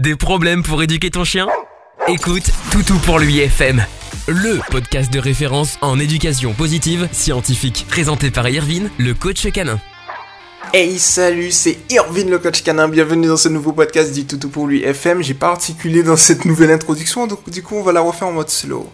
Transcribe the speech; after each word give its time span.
Des 0.00 0.16
problèmes 0.16 0.62
pour 0.62 0.82
éduquer 0.82 1.10
ton 1.10 1.24
chien? 1.24 1.46
Écoute 2.08 2.50
Toutou 2.72 2.96
pour 3.00 3.18
lui 3.18 3.40
FM, 3.40 3.84
le 4.28 4.58
podcast 4.70 5.12
de 5.12 5.18
référence 5.18 5.76
en 5.82 5.98
éducation 5.98 6.54
positive 6.54 7.06
scientifique, 7.12 7.84
présenté 7.86 8.30
par 8.30 8.48
Irvine, 8.48 8.88
le 8.96 9.12
coach 9.12 9.46
canin. 9.52 9.78
Hey 10.72 10.98
salut, 10.98 11.50
c'est 11.50 11.76
Irvine 11.90 12.30
le 12.30 12.38
coach 12.38 12.62
canin, 12.62 12.88
bienvenue 12.88 13.26
dans 13.26 13.36
ce 13.36 13.50
nouveau 13.50 13.72
podcast 13.72 14.14
du 14.14 14.24
Toutou 14.24 14.48
pour 14.48 14.66
lui 14.66 14.82
FM. 14.82 15.22
J'ai 15.22 15.34
pas 15.34 15.48
articulé 15.48 16.02
dans 16.02 16.16
cette 16.16 16.46
nouvelle 16.46 16.70
introduction, 16.70 17.26
donc 17.26 17.50
du 17.50 17.62
coup 17.62 17.74
on 17.74 17.82
va 17.82 17.92
la 17.92 18.00
refaire 18.00 18.28
en 18.28 18.32
mode 18.32 18.48
slow. 18.48 18.90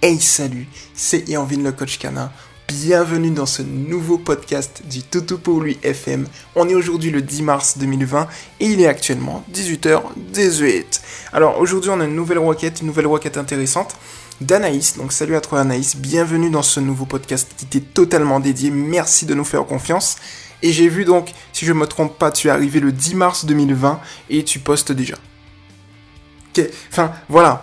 Hey 0.00 0.18
salut, 0.18 0.66
c'est 0.94 1.28
Irvine 1.28 1.64
le 1.64 1.72
coach 1.72 1.98
canin. 1.98 2.32
Bienvenue 2.68 3.30
dans 3.30 3.46
ce 3.46 3.62
nouveau 3.62 4.18
podcast 4.18 4.82
du 4.86 5.02
Toutou 5.02 5.38
pour 5.38 5.60
lui 5.60 5.78
FM. 5.84 6.26
On 6.56 6.68
est 6.68 6.74
aujourd'hui 6.74 7.10
le 7.10 7.22
10 7.22 7.42
mars 7.42 7.78
2020 7.78 8.26
et 8.58 8.66
il 8.66 8.80
est 8.80 8.88
actuellement 8.88 9.44
18h18. 9.54 11.00
Alors 11.32 11.60
aujourd'hui 11.60 11.90
on 11.90 12.00
a 12.00 12.04
une 12.04 12.16
nouvelle 12.16 12.40
requête, 12.40 12.80
une 12.80 12.88
nouvelle 12.88 13.06
requête 13.06 13.36
intéressante 13.36 13.96
d'Anaïs. 14.40 14.96
Donc 14.96 15.12
salut 15.12 15.36
à 15.36 15.40
toi 15.40 15.60
Anaïs, 15.60 15.96
bienvenue 15.96 16.50
dans 16.50 16.62
ce 16.62 16.80
nouveau 16.80 17.06
podcast 17.06 17.52
qui 17.56 17.66
t'est 17.66 17.94
totalement 17.94 18.40
dédié. 18.40 18.70
Merci 18.70 19.26
de 19.26 19.34
nous 19.34 19.44
faire 19.44 19.64
confiance. 19.64 20.16
Et 20.62 20.72
j'ai 20.72 20.88
vu 20.88 21.04
donc, 21.04 21.32
si 21.52 21.66
je 21.66 21.72
me 21.72 21.86
trompe 21.86 22.18
pas, 22.18 22.32
tu 22.32 22.48
es 22.48 22.50
arrivé 22.50 22.80
le 22.80 22.90
10 22.90 23.14
mars 23.14 23.44
2020 23.44 24.00
et 24.30 24.42
tu 24.42 24.58
postes 24.58 24.90
déjà. 24.90 25.14
Ok, 26.48 26.66
enfin 26.90 27.12
voilà, 27.28 27.62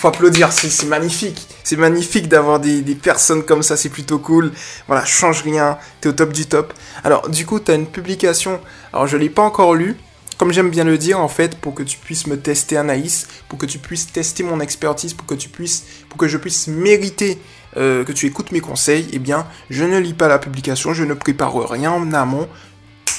faut 0.00 0.08
applaudir, 0.08 0.52
c'est 0.52 0.86
magnifique. 0.86 1.48
C'est 1.64 1.76
magnifique 1.76 2.28
d'avoir 2.28 2.60
des, 2.60 2.82
personnes 2.94 3.44
comme 3.44 3.62
ça, 3.62 3.76
c'est 3.76 3.88
plutôt 3.88 4.18
cool. 4.18 4.52
Voilà, 4.86 5.04
change 5.04 5.42
rien, 5.42 5.78
t'es 6.00 6.08
au 6.08 6.12
top 6.12 6.32
du 6.32 6.46
top. 6.46 6.72
Alors, 7.04 7.28
du 7.28 7.46
coup, 7.46 7.60
t'as 7.60 7.74
une 7.74 7.86
publication. 7.86 8.60
Alors, 8.92 9.06
je 9.06 9.16
l'ai 9.16 9.30
pas 9.30 9.42
encore 9.42 9.74
lu. 9.74 9.96
Comme 10.38 10.52
j'aime 10.52 10.70
bien 10.70 10.84
le 10.84 10.98
dire, 10.98 11.20
en 11.20 11.28
fait, 11.28 11.56
pour 11.56 11.74
que 11.74 11.82
tu 11.82 11.98
puisses 11.98 12.26
me 12.26 12.36
tester 12.36 12.76
Anaïs, 12.76 13.28
pour 13.48 13.58
que 13.58 13.66
tu 13.66 13.78
puisses 13.78 14.10
tester 14.10 14.42
mon 14.42 14.58
expertise, 14.60 15.14
pour 15.14 15.26
que 15.26 15.34
tu 15.34 15.48
puisses, 15.48 15.84
pour 16.08 16.18
que 16.18 16.26
je 16.26 16.36
puisse 16.36 16.66
mériter 16.66 17.38
euh, 17.76 18.02
que 18.02 18.12
tu 18.12 18.26
écoutes 18.26 18.50
mes 18.50 18.60
conseils, 18.60 19.08
eh 19.12 19.18
bien, 19.18 19.46
je 19.70 19.84
ne 19.84 19.98
lis 19.98 20.14
pas 20.14 20.26
la 20.28 20.38
publication, 20.38 20.94
je 20.94 21.04
ne 21.04 21.14
prépare 21.14 21.54
rien 21.70 21.92
en 21.92 22.12
amont, 22.12 22.48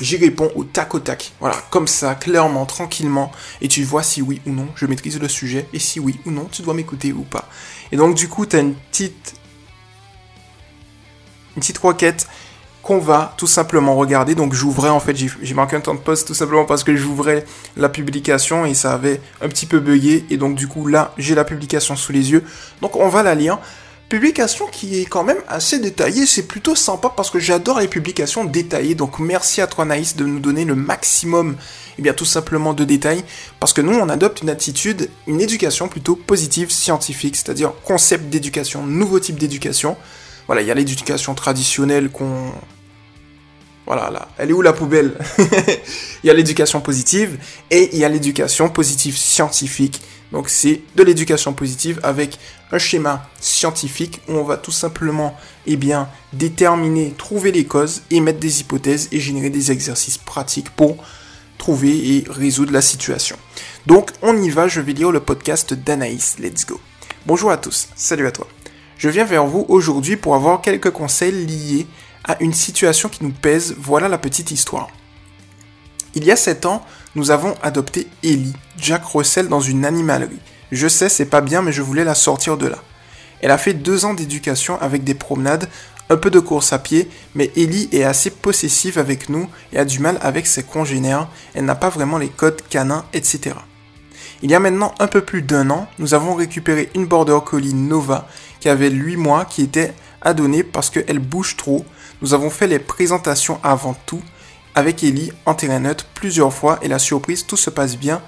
j'y 0.02 0.17
réponds 0.17 0.52
au 0.55 0.63
tac 0.63 0.94
au 0.95 1.00
tac. 1.00 1.31
Voilà, 1.39 1.55
comme 1.69 1.88
ça, 1.88 2.16
clairement, 2.16 2.66
tranquillement. 2.66 3.31
Et 3.61 3.67
tu 3.67 3.83
vois 3.83 4.03
si 4.03 4.22
oui 4.22 4.41
ou 4.45 4.52
non 4.52 4.67
je 4.75 4.85
maîtrise 4.85 5.19
le 5.19 5.28
sujet. 5.28 5.67
Et 5.73 5.80
si 5.80 6.00
oui 6.00 6.19
ou 6.25 6.31
non, 6.31 6.50
tu 6.52 6.61
dois 6.61 6.73
m'écouter 6.73 7.13
ou 7.13 7.23
pas. 7.23 7.47
Et 7.94 7.95
donc, 7.95 8.16
du 8.16 8.27
coup, 8.27 8.47
tu 8.47 8.55
as 8.55 8.59
une 8.59 8.73
petite. 8.73 9.36
Une 11.55 11.59
petite 11.61 11.77
requête 11.77 12.27
qu'on 12.81 12.97
va 12.97 13.35
tout 13.38 13.45
simplement 13.45 13.95
regarder. 13.95 14.33
Donc 14.33 14.53
j'ouvrais 14.53 14.89
en 14.89 15.00
fait, 15.00 15.16
j'ai 15.16 15.53
marqué 15.53 15.75
un 15.75 15.80
temps 15.80 15.94
de 15.94 16.00
poste 16.00 16.27
tout 16.27 16.33
simplement 16.33 16.66
parce 16.66 16.83
que 16.83 16.95
j'ouvrais 16.95 17.45
la 17.77 17.88
publication 17.88 18.66
et 18.66 18.73
ça 18.73 18.94
avait 18.94 19.22
un 19.41 19.47
petit 19.47 19.67
peu 19.67 19.80
bugué. 19.80 20.25
Et 20.31 20.38
donc 20.38 20.55
du 20.55 20.67
coup 20.67 20.88
là, 20.88 21.13
j'ai 21.19 21.35
la 21.35 21.45
publication 21.45 21.95
sous 21.95 22.11
les 22.11 22.31
yeux. 22.31 22.44
Donc 22.81 22.95
on 22.95 23.08
va 23.08 23.22
la 23.22 23.35
lire. 23.35 23.59
Publication 24.14 24.67
qui 24.72 25.02
est 25.02 25.06
quand 25.06 25.23
même 25.23 25.42
assez 25.47 25.80
détaillée, 25.80 26.28
c'est 26.28 26.44
plutôt 26.44 26.75
sympa 26.75 27.09
parce 27.09 27.31
que 27.31 27.39
j'adore 27.39 27.80
les 27.80 27.88
publications 27.88 28.45
détaillées. 28.45 28.94
Donc 28.94 29.17
merci 29.17 29.59
à 29.59 29.66
toi 29.66 29.86
Naïs 29.86 30.16
de 30.16 30.23
nous 30.23 30.39
donner 30.39 30.66
le 30.66 30.75
maximum, 30.75 31.53
et 31.53 31.56
eh 31.97 32.02
bien 32.03 32.14
tout 32.14 32.23
simplement 32.23 32.75
de 32.75 32.84
détails, 32.84 33.23
parce 33.59 33.73
que 33.73 33.81
nous 33.81 33.95
on 33.95 34.09
adopte 34.09 34.44
une 34.44 34.52
attitude, 34.52 35.09
une 35.25 35.41
éducation 35.41 35.88
plutôt 35.88 36.16
positive, 36.16 36.69
scientifique, 36.69 37.36
c'est-à-dire 37.36 37.73
concept 37.84 38.25
d'éducation, 38.30 38.86
nouveau 38.86 39.19
type 39.19 39.39
d'éducation. 39.39 39.97
Voilà, 40.45 40.61
il 40.61 40.67
y 40.67 40.72
a 40.72 40.75
l'éducation 40.75 41.34
traditionnelle 41.34 42.11
qu'on 42.11 42.52
voilà, 43.86 44.09
là. 44.11 44.30
Elle 44.38 44.52
est 44.52 44.53
où 44.53 44.61
la 44.61 44.73
poubelle? 44.73 45.17
Il 46.23 46.28
y 46.28 46.30
a 46.30 46.34
l'éducation 46.34 46.80
positive 46.80 47.38
et 47.69 47.89
il 47.91 48.00
y 48.00 48.06
a 48.06 48.09
l'éducation 48.09 48.69
positive 48.69 49.17
scientifique. 49.17 50.00
Donc 50.34 50.50
c'est 50.50 50.81
de 50.95 51.03
l'éducation 51.03 51.53
positive 51.53 52.00
avec 52.02 52.39
un 52.72 52.80
schéma 52.80 53.30
scientifique 53.39 54.20
où 54.28 54.34
on 54.34 54.44
va 54.44 54.58
tout 54.58 54.72
simplement 54.72 55.38
eh 55.67 55.78
bien, 55.78 56.09
déterminer, 56.34 57.13
trouver 57.16 57.52
les 57.52 57.66
causes, 57.66 58.02
émettre 58.09 58.40
des 58.40 58.62
hypothèses 58.62 59.09
et 59.12 59.19
générer 59.19 59.52
des 59.52 59.72
exercices 59.72 60.18
pratiques 60.18 60.72
pour 60.72 60.97
trouver 61.59 62.16
et 62.16 62.24
résoudre 62.28 62.74
la 62.74 62.81
situation. 62.81 63.38
Donc 63.85 64.12
on 64.24 64.35
y 64.41 64.50
va, 64.50 64.68
je 64.68 64.81
vais 64.81 64.94
lire 64.94 65.12
le 65.12 65.19
podcast 65.19 65.75
d'Anaïs. 65.75 66.38
Let's 66.40 66.66
go. 66.66 66.81
Bonjour 67.28 67.52
à 67.52 67.57
tous, 67.57 67.90
salut 67.96 68.25
à 68.25 68.31
toi. 68.31 68.47
Je 68.97 69.09
viens 69.09 69.25
vers 69.25 69.46
vous 69.46 69.66
aujourd'hui 69.69 70.18
pour 70.18 70.34
avoir 70.34 70.62
quelques 70.62 70.90
conseils 70.90 71.46
liés 71.46 71.86
à 72.24 72.41
une 72.41 72.53
situation 72.53 73.07
qui 73.07 73.24
nous 73.24 73.34
pèse. 73.34 73.75
Voilà 73.78 74.07
la 74.07 74.18
petite 74.18 74.50
histoire. 74.50 74.88
Il 76.16 76.24
y 76.24 76.31
a 76.31 76.36
7 76.36 76.66
ans, 76.66 76.84
nous 77.16 77.31
avons 77.31 77.56
adopté 77.62 78.07
Ellie, 78.24 78.56
Jack 78.78 79.06
Russell, 79.06 79.47
dans 79.47 79.59
une 79.59 79.85
animalerie. 79.85 80.40
Je 80.72 80.88
sais, 80.88 81.09
c'est 81.09 81.25
pas 81.25 81.41
bien, 81.41 81.62
mais 81.62 81.72
je 81.72 81.81
voulais 81.81 82.03
la 82.03 82.16
sortir 82.16 82.57
de 82.57 82.68
là. 82.68 82.79
Elle 83.41 83.51
a 83.51 83.57
fait 83.57 83.74
deux 83.74 84.06
ans 84.06 84.13
d'éducation 84.13 84.79
avec 84.81 85.03
des 85.03 85.13
promenades, 85.13 85.69
un 86.09 86.18
peu 86.18 86.31
de 86.31 86.40
course 86.40 86.74
à 86.74 86.79
pied, 86.79 87.09
mais 87.35 87.51
Ellie 87.56 87.90
est 87.91 88.03
assez 88.03 88.29
possessive 88.29 88.97
avec 88.97 89.29
nous 89.29 89.50
et 89.72 89.78
a 89.78 89.85
du 89.85 90.00
mal 90.00 90.18
avec 90.22 90.47
ses 90.47 90.63
congénères, 90.63 91.28
elle 91.53 91.66
n'a 91.66 91.75
pas 91.75 91.90
vraiment 91.90 92.18
les 92.18 92.29
codes 92.29 92.62
canins, 92.69 93.06
etc. 93.13 93.56
Il 94.41 94.51
y 94.51 94.56
a 94.56 94.59
maintenant 94.59 94.94
un 95.00 95.07
peu 95.07 95.22
plus 95.22 95.41
d'un 95.41 95.69
an, 95.69 95.88
nous 96.00 96.13
avons 96.13 96.35
récupéré 96.35 96.90
une 96.95 97.06
Border 97.06 97.40
Collie 97.45 97.74
Nova 97.74 98.28
qui 98.59 98.69
avait 98.69 98.90
8 98.90 99.18
mois 99.18 99.45
qui 99.45 99.62
était 99.62 99.94
adonnée 100.22 100.63
parce 100.63 100.90
qu'elle 100.90 101.19
bouge 101.19 101.56
trop. 101.56 101.85
Nous 102.22 102.34
avons 102.34 102.50
fait 102.50 102.68
les 102.68 102.80
présentations 102.80 103.59
avant 103.63 103.95
tout 104.06 104.22
avec 104.75 105.03
Ellie 105.03 105.31
en 105.45 105.53
terrain 105.53 105.84
plusieurs 106.13 106.53
fois 106.53 106.79
et 106.81 106.88
la 106.88 107.00
surprise, 107.00 107.45
tout 107.45 107.57
se 107.57 107.69
passe 107.69 107.97
bien. 107.97 108.22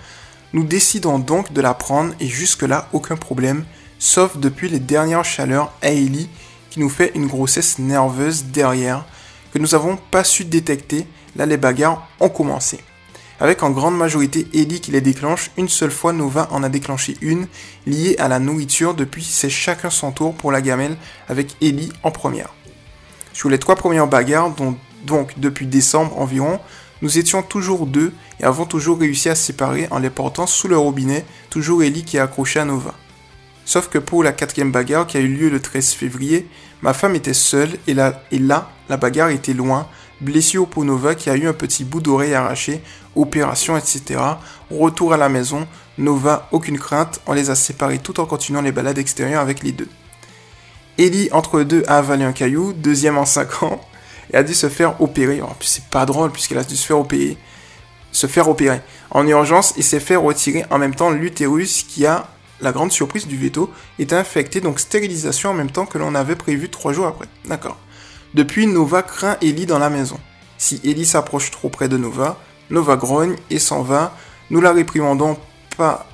Nous 0.53 0.63
décidons 0.63 1.19
donc 1.19 1.53
de 1.53 1.61
la 1.61 1.73
prendre 1.73 2.13
et 2.19 2.27
jusque-là 2.27 2.87
aucun 2.93 3.17
problème, 3.17 3.65
sauf 3.99 4.37
depuis 4.37 4.69
les 4.69 4.79
dernières 4.79 5.25
chaleurs 5.25 5.73
à 5.81 5.89
Ellie 5.89 6.29
qui 6.69 6.79
nous 6.79 6.89
fait 6.89 7.11
une 7.15 7.27
grossesse 7.27 7.79
nerveuse 7.79 8.45
derrière 8.45 9.05
que 9.53 9.59
nous 9.59 9.69
n'avons 9.69 9.97
pas 9.97 10.23
su 10.23 10.45
détecter. 10.45 11.07
Là, 11.35 11.45
les 11.45 11.57
bagarres 11.57 12.07
ont 12.19 12.29
commencé. 12.29 12.79
Avec 13.39 13.63
en 13.63 13.69
grande 13.69 13.97
majorité 13.97 14.47
Ellie 14.53 14.79
qui 14.79 14.91
les 14.91 15.01
déclenche, 15.01 15.51
une 15.57 15.67
seule 15.67 15.91
fois 15.91 16.13
Nova 16.13 16.47
en 16.51 16.63
a 16.63 16.69
déclenché 16.69 17.17
une, 17.21 17.47
liée 17.85 18.15
à 18.17 18.29
la 18.29 18.39
nourriture, 18.39 18.93
depuis 18.93 19.23
c'est 19.23 19.49
chacun 19.49 19.89
son 19.89 20.11
tour 20.11 20.33
pour 20.33 20.51
la 20.51 20.61
gamelle 20.61 20.95
avec 21.27 21.55
Ellie 21.61 21.91
en 22.03 22.11
première. 22.11 22.53
Sur 23.33 23.49
les 23.49 23.59
trois 23.59 23.75
premières 23.75 24.07
bagarres, 24.07 24.51
dont 24.51 24.77
donc 25.05 25.39
depuis 25.39 25.67
décembre 25.67 26.19
environ, 26.19 26.59
nous 27.01 27.17
étions 27.17 27.41
toujours 27.41 27.85
deux 27.85 28.13
et 28.39 28.43
avons 28.43 28.65
toujours 28.65 28.99
réussi 28.99 29.29
à 29.29 29.35
séparer 29.35 29.87
en 29.91 29.99
les 29.99 30.09
portant 30.09 30.47
sous 30.47 30.67
le 30.67 30.77
robinet, 30.77 31.25
toujours 31.49 31.83
Ellie 31.83 32.03
qui 32.03 32.17
est 32.17 32.21
accrochée 32.21 32.59
à 32.59 32.65
Nova. 32.65 32.93
Sauf 33.65 33.89
que 33.89 33.97
pour 33.97 34.23
la 34.23 34.31
quatrième 34.31 34.71
bagarre 34.71 35.07
qui 35.07 35.17
a 35.17 35.19
eu 35.19 35.27
lieu 35.27 35.49
le 35.49 35.59
13 35.59 35.91
février, 35.93 36.47
ma 36.81 36.93
femme 36.93 37.15
était 37.15 37.33
seule 37.33 37.77
et 37.87 37.93
là, 37.93 38.23
et 38.31 38.39
là 38.39 38.69
la 38.89 38.97
bagarre 38.97 39.29
était 39.29 39.53
loin, 39.53 39.87
blessure 40.21 40.67
pour 40.67 40.85
Nova 40.85 41.15
qui 41.15 41.29
a 41.29 41.35
eu 41.35 41.47
un 41.47 41.53
petit 41.53 41.83
bout 41.83 42.01
d'oreille 42.01 42.33
arraché, 42.33 42.81
opération, 43.15 43.77
etc. 43.77 44.19
Retour 44.71 45.13
à 45.13 45.17
la 45.17 45.29
maison, 45.29 45.67
Nova, 45.97 46.47
aucune 46.51 46.77
crainte, 46.77 47.21
on 47.25 47.33
les 47.33 47.49
a 47.49 47.55
séparés 47.55 47.99
tout 47.99 48.19
en 48.19 48.25
continuant 48.25 48.61
les 48.61 48.71
balades 48.71 48.97
extérieures 48.97 49.41
avec 49.41 49.63
les 49.63 49.71
deux. 49.71 49.89
Ellie, 50.97 51.29
entre 51.31 51.63
deux, 51.63 51.83
a 51.87 51.97
avalé 51.97 52.23
un 52.23 52.31
caillou, 52.31 52.71
deuxième 52.71 53.17
en 53.17 53.25
5 53.25 53.63
ans, 53.63 53.81
et 54.31 54.37
a 54.37 54.43
dû 54.43 54.53
se 54.53 54.69
faire 54.69 55.01
opérer. 55.01 55.41
Plus, 55.59 55.67
c'est 55.67 55.85
pas 55.85 56.05
drôle 56.05 56.31
puisqu'elle 56.31 56.57
a 56.57 56.63
dû 56.63 56.75
se 56.75 56.85
faire 56.85 56.99
opérer. 56.99 57.37
Se 58.11 58.27
faire 58.27 58.47
opérer 58.47 58.81
en 59.11 59.27
urgence 59.27 59.73
et 59.77 59.81
s'est 59.81 59.99
fait 59.99 60.15
retirer 60.15 60.65
en 60.69 60.77
même 60.77 60.95
temps 60.95 61.09
l'utérus 61.09 61.83
qui 61.83 62.05
a, 62.05 62.27
la 62.61 62.71
grande 62.71 62.91
surprise 62.91 63.27
du 63.27 63.37
veto, 63.37 63.69
est 63.99 64.13
infecté, 64.13 64.61
donc 64.61 64.79
stérilisation 64.79 65.49
en 65.49 65.53
même 65.53 65.69
temps 65.69 65.85
que 65.85 65.97
l'on 65.97 66.15
avait 66.15 66.37
prévu 66.37 66.69
trois 66.69 66.93
jours 66.93 67.07
après. 67.07 67.27
D'accord. 67.45 67.77
Depuis, 68.33 68.67
Nova 68.67 69.03
craint 69.03 69.37
Ellie 69.41 69.65
dans 69.65 69.79
la 69.79 69.89
maison. 69.89 70.19
Si 70.57 70.79
Ellie 70.83 71.05
s'approche 71.05 71.51
trop 71.51 71.69
près 71.69 71.89
de 71.89 71.97
Nova, 71.97 72.37
Nova 72.69 72.95
grogne 72.95 73.35
et 73.49 73.59
s'en 73.59 73.81
va. 73.81 74.15
Nous 74.49 74.61
la 74.61 74.71
réprimandons 74.71 75.37
pas 75.77 76.07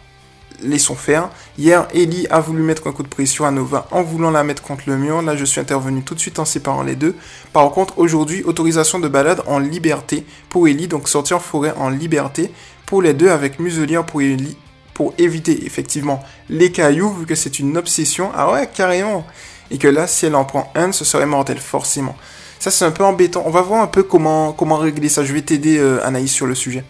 laissons 0.62 0.96
faire. 0.96 1.30
Hier, 1.58 1.88
Ellie 1.94 2.28
a 2.30 2.40
voulu 2.40 2.62
mettre 2.64 2.88
un 2.88 2.92
coup 2.92 3.04
de 3.04 3.08
pression 3.08 3.46
à 3.46 3.52
Nova 3.52 3.88
en 3.92 4.04
voulant 4.04 4.32
la 4.32 4.44
mettre 4.44 4.62
contre 4.62 4.84
le 4.88 4.98
mur. 4.98 5.22
Là, 5.22 5.36
je 5.36 5.46
suis 5.46 5.60
intervenu 5.60 6.04
tout 6.04 6.16
de 6.16 6.20
suite 6.20 6.40
en 6.40 6.46
séparant 6.46 6.84
les 6.84 6.96
deux. 6.96 7.16
Par 7.54 7.70
contre, 7.72 8.00
aujourd'hui, 8.00 8.44
autorisation 8.44 9.00
de 9.00 9.08
balade 9.08 9.42
en 9.48 9.60
liberté 9.60 10.26
pour 10.50 10.68
Ellie, 10.68 10.88
donc 10.88 11.10
sortir 11.10 11.38
en 11.38 11.40
forêt 11.40 11.74
en 11.78 11.90
liberté 11.90 12.52
pour 12.86 13.02
les 13.02 13.14
deux 13.14 13.30
avec 13.30 13.60
muselière 13.60 14.06
pour 14.06 14.22
Ellie 14.22 14.58
pour 14.94 15.14
éviter 15.18 15.66
effectivement 15.66 16.22
les 16.50 16.72
cailloux 16.72 17.10
vu 17.12 17.26
que 17.26 17.36
c'est 17.36 17.60
une 17.60 17.78
obsession. 17.78 18.32
Ah 18.36 18.52
ouais, 18.52 18.70
carrément. 18.72 19.26
Et 19.72 19.78
que 19.78 19.88
là, 19.88 20.06
si 20.06 20.26
elle 20.26 20.36
en 20.36 20.46
prend 20.46 20.72
un, 20.76 20.92
ce 20.92 21.06
serait 21.06 21.26
mortel 21.26 21.58
forcément. 21.58 22.16
Ça, 22.60 22.70
c'est 22.70 22.86
un 22.86 22.92
peu 22.92 23.04
embêtant. 23.04 23.44
On 23.46 23.50
va 23.50 23.62
voir 23.62 23.82
un 23.82 23.88
peu 23.88 24.04
comment, 24.04 24.54
comment 24.54 24.78
régler 24.78 25.10
ça. 25.10 25.24
Je 25.24 25.34
vais 25.34 25.42
t'aider, 25.42 25.80
euh, 25.80 26.06
Anaïs, 26.06 26.32
sur 26.32 26.46
le 26.46 26.54
sujet. 26.54 26.84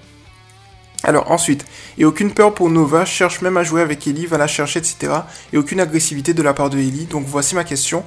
Alors 1.04 1.32
ensuite, 1.32 1.66
et 1.98 2.06
aucune 2.06 2.32
peur 2.32 2.54
pour 2.54 2.70
Nova, 2.70 3.06
cherche 3.06 3.42
même 3.42 3.58
à 3.58 3.64
jouer 3.64 3.82
avec 3.82 4.06
Ellie, 4.08 4.28
va 4.28 4.38
la 4.38 4.48
chercher, 4.48 4.80
etc. 4.80 5.14
Et 5.52 5.58
aucune 5.58 5.80
agressivité 5.80 6.34
de 6.34 6.44
la 6.44 6.54
part 6.54 6.70
de 6.70 6.78
Ellie. 6.78 7.06
Donc 7.06 7.26
voici 7.26 7.56
ma 7.56 7.64
question. 7.64 8.04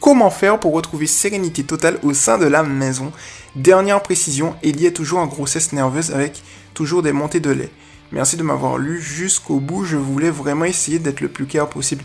Comment 0.00 0.30
faire 0.30 0.58
pour 0.58 0.72
retrouver 0.72 1.06
sérénité 1.06 1.62
totale 1.64 1.98
au 2.02 2.14
sein 2.14 2.38
de 2.38 2.46
la 2.46 2.62
maison? 2.62 3.12
Dernière 3.54 4.02
précision, 4.02 4.54
Ellie 4.62 4.86
est 4.86 4.92
toujours 4.92 5.18
en 5.18 5.26
grossesse 5.26 5.72
nerveuse 5.74 6.12
avec 6.12 6.42
toujours 6.72 7.02
des 7.02 7.12
montées 7.12 7.40
de 7.40 7.50
lait. 7.50 7.70
Merci 8.10 8.38
de 8.38 8.42
m'avoir 8.42 8.78
lu 8.78 9.00
jusqu'au 9.00 9.60
bout. 9.60 9.84
Je 9.84 9.98
voulais 9.98 10.30
vraiment 10.30 10.64
essayer 10.64 10.98
d'être 10.98 11.20
le 11.20 11.28
plus 11.28 11.44
clair 11.44 11.68
possible. 11.68 12.04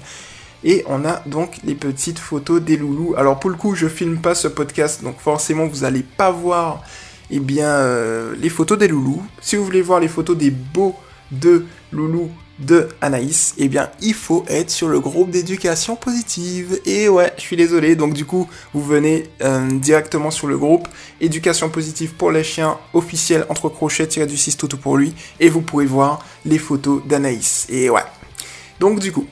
Et 0.66 0.84
on 0.88 1.06
a 1.06 1.22
donc 1.26 1.60
les 1.64 1.76
petites 1.76 2.20
photos 2.20 2.62
des 2.62 2.76
loulous. 2.76 3.16
Alors 3.18 3.40
pour 3.40 3.50
le 3.50 3.56
coup, 3.56 3.76
je 3.76 3.88
filme 3.88 4.18
pas 4.18 4.36
ce 4.36 4.48
podcast, 4.50 5.04
donc 5.04 5.20
forcément 5.20 5.68
vous 5.68 5.84
allez 5.84 6.04
pas 6.04 6.32
voir 6.32 6.84
eh 7.32 7.40
bien, 7.40 7.68
euh, 7.68 8.36
les 8.40 8.50
photos 8.50 8.78
des 8.78 8.88
loulous. 8.88 9.24
Si 9.42 9.56
vous 9.56 9.66
voulez 9.66 9.82
voir 9.82 10.00
les 10.00 10.08
photos 10.08 10.38
des 10.38 10.52
beaux 10.52 10.96
de 11.32 11.66
loulous 11.92 12.30
de 12.60 12.88
Anaïs, 13.02 13.54
eh 13.58 13.68
bien, 13.68 13.90
il 14.02 14.14
faut 14.14 14.46
être 14.48 14.70
sur 14.70 14.88
le 14.88 15.00
groupe 15.00 15.30
d'éducation 15.30 15.96
positive. 15.96 16.80
Et 16.86 17.10
ouais, 17.10 17.34
je 17.38 17.42
suis 17.42 17.58
désolé. 17.58 17.96
Donc, 17.96 18.14
du 18.14 18.26
coup, 18.26 18.48
vous 18.74 18.84
venez 18.84 19.30
euh, 19.42 19.68
directement 19.72 20.32
sur 20.32 20.48
le 20.48 20.58
groupe 20.58 20.88
éducation 21.20 21.70
positive 21.70 22.14
pour 22.14 22.32
les 22.32 22.44
chiens 22.44 22.78
officiel 22.94 23.46
entre 23.50 23.70
crochets 23.70 24.08
tiré 24.08 24.26
du 24.26 24.38
6 24.38 24.58
tout 24.58 24.68
pour 24.78 24.98
lui. 24.98 25.14
Et 25.40 25.50
vous 25.50 25.62
pouvez 25.62 25.86
voir 25.86 26.24
les 26.46 26.60
photos 26.60 27.02
d'Anaïs. 27.06 27.66
Et 27.70 27.90
ouais. 27.90 28.04
Donc, 28.80 29.00
du 29.00 29.12
coup. 29.12 29.28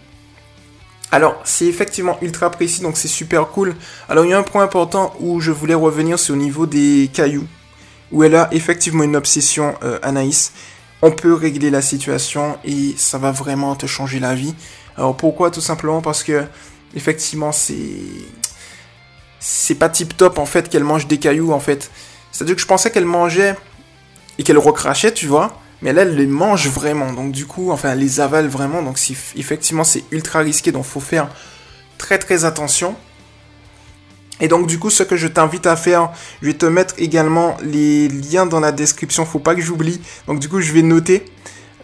Alors, 1.12 1.40
c'est 1.44 1.68
effectivement 1.68 2.18
ultra 2.24 2.50
précis, 2.50 2.82
donc 2.82 2.98
c'est 2.98 3.08
super 3.08 3.50
cool. 3.50 3.76
Alors, 4.10 4.26
il 4.26 4.32
y 4.32 4.34
a 4.34 4.40
un 4.40 4.44
point 4.44 4.64
important 4.64 5.14
où 5.20 5.40
je 5.40 5.52
voulais 5.52 5.76
revenir, 5.76 6.18
c'est 6.18 6.34
au 6.34 6.36
niveau 6.36 6.66
des 6.66 7.08
cailloux. 7.14 7.46
Où 8.14 8.24
elle 8.24 8.36
a 8.36 8.48
effectivement 8.54 9.04
une 9.04 9.18
obsession, 9.18 9.76
euh, 9.84 10.00
Anaïs 10.02 10.54
on 11.06 11.12
peut 11.12 11.34
régler 11.34 11.70
la 11.70 11.82
situation 11.82 12.58
et 12.64 12.96
ça 12.96 13.18
va 13.18 13.32
vraiment 13.32 13.76
te 13.76 13.86
changer 13.86 14.22
la 14.22 14.36
vie. 14.36 14.56
Alors 14.96 15.18
pourquoi? 15.18 15.52
Tout 15.52 15.60
simplement 15.60 16.02
parce 16.02 16.24
que 16.24 16.46
effectivement 16.96 17.52
c'est 17.52 17.76
c'est 19.38 19.76
pas 19.76 19.90
tip 19.90 20.16
top 20.16 20.40
en 20.40 20.46
fait 20.46 20.70
qu'elle 20.70 20.86
mange 20.86 21.08
des 21.08 21.18
cailloux 21.18 21.52
en 21.52 21.60
fait. 21.60 21.92
C'est-à-dire 22.32 22.56
que 22.56 22.62
je 22.62 22.68
pensais 22.68 22.90
qu'elle 22.90 23.06
mangeait 23.06 23.58
et 24.40 24.44
qu'elle 24.44 24.58
recrachait, 24.58 25.14
tu 25.14 25.28
vois. 25.28 25.60
Mais 25.82 25.92
là, 25.92 26.04
elle 26.04 26.16
les 26.16 26.26
mange 26.26 26.70
vraiment. 26.70 27.12
Donc 27.12 27.34
du 27.34 27.46
coup, 27.46 27.72
enfin, 27.72 27.92
elle 27.92 28.00
les 28.00 28.22
avale 28.22 28.48
vraiment. 28.48 28.82
Donc 28.82 28.98
effectivement, 29.36 29.84
c'est 29.84 30.06
ultra 30.12 30.40
risqué. 30.40 30.72
Donc 30.72 30.86
faut 30.86 31.02
faire 31.02 31.30
très 31.98 32.18
très 32.18 32.46
attention. 32.46 32.96
Et 34.42 34.48
donc 34.48 34.68
du 34.68 34.80
coup, 34.80 34.90
ce 34.90 35.04
que 35.04 35.16
je 35.16 35.28
t'invite 35.28 35.68
à 35.68 35.76
faire, 35.76 36.12
je 36.42 36.48
vais 36.48 36.54
te 36.54 36.66
mettre 36.66 36.96
également 36.98 37.56
les 37.64 38.08
liens 38.08 38.46
dans 38.46 38.60
la 38.60 38.72
description, 38.72 39.26
faut 39.26 39.40
pas 39.40 39.56
que 39.56 39.62
j'oublie. 39.62 40.02
Donc 40.28 40.40
du 40.40 40.50
coup, 40.50 40.60
je 40.60 40.74
vais 40.74 40.82
noter. 40.82 41.26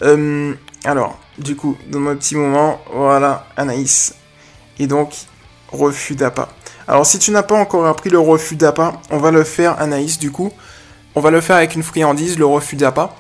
Euh, 0.02 0.54
alors, 0.84 1.20
du 1.38 1.56
coup, 1.56 1.78
dans 1.90 2.00
mon 2.00 2.16
petit 2.16 2.36
moment, 2.36 2.82
voilà, 2.94 3.48
Anaïs. 3.58 4.16
Et 4.80 4.88
donc, 4.88 5.14
refus 5.72 6.16
d'appât. 6.16 6.50
Alors 6.88 7.06
si 7.06 7.20
tu 7.20 7.32
n'as 7.32 7.44
pas 7.44 7.56
encore 7.56 7.86
appris 7.86 8.10
le 8.10 8.20
refus 8.20 8.56
d'appât, 8.56 9.00
on 9.12 9.18
va 9.18 9.32
le 9.32 9.44
faire, 9.44 9.80
Anaïs, 9.80 10.18
du 10.18 10.32
coup. 10.32 10.52
On 11.16 11.22
va 11.22 11.32
le 11.32 11.42
faire 11.42 11.58
avec 11.58 11.76
une 11.76 11.84
friandise, 11.84 12.38
le 12.40 12.46
refus 12.46 12.76
d'appât. 12.76 13.16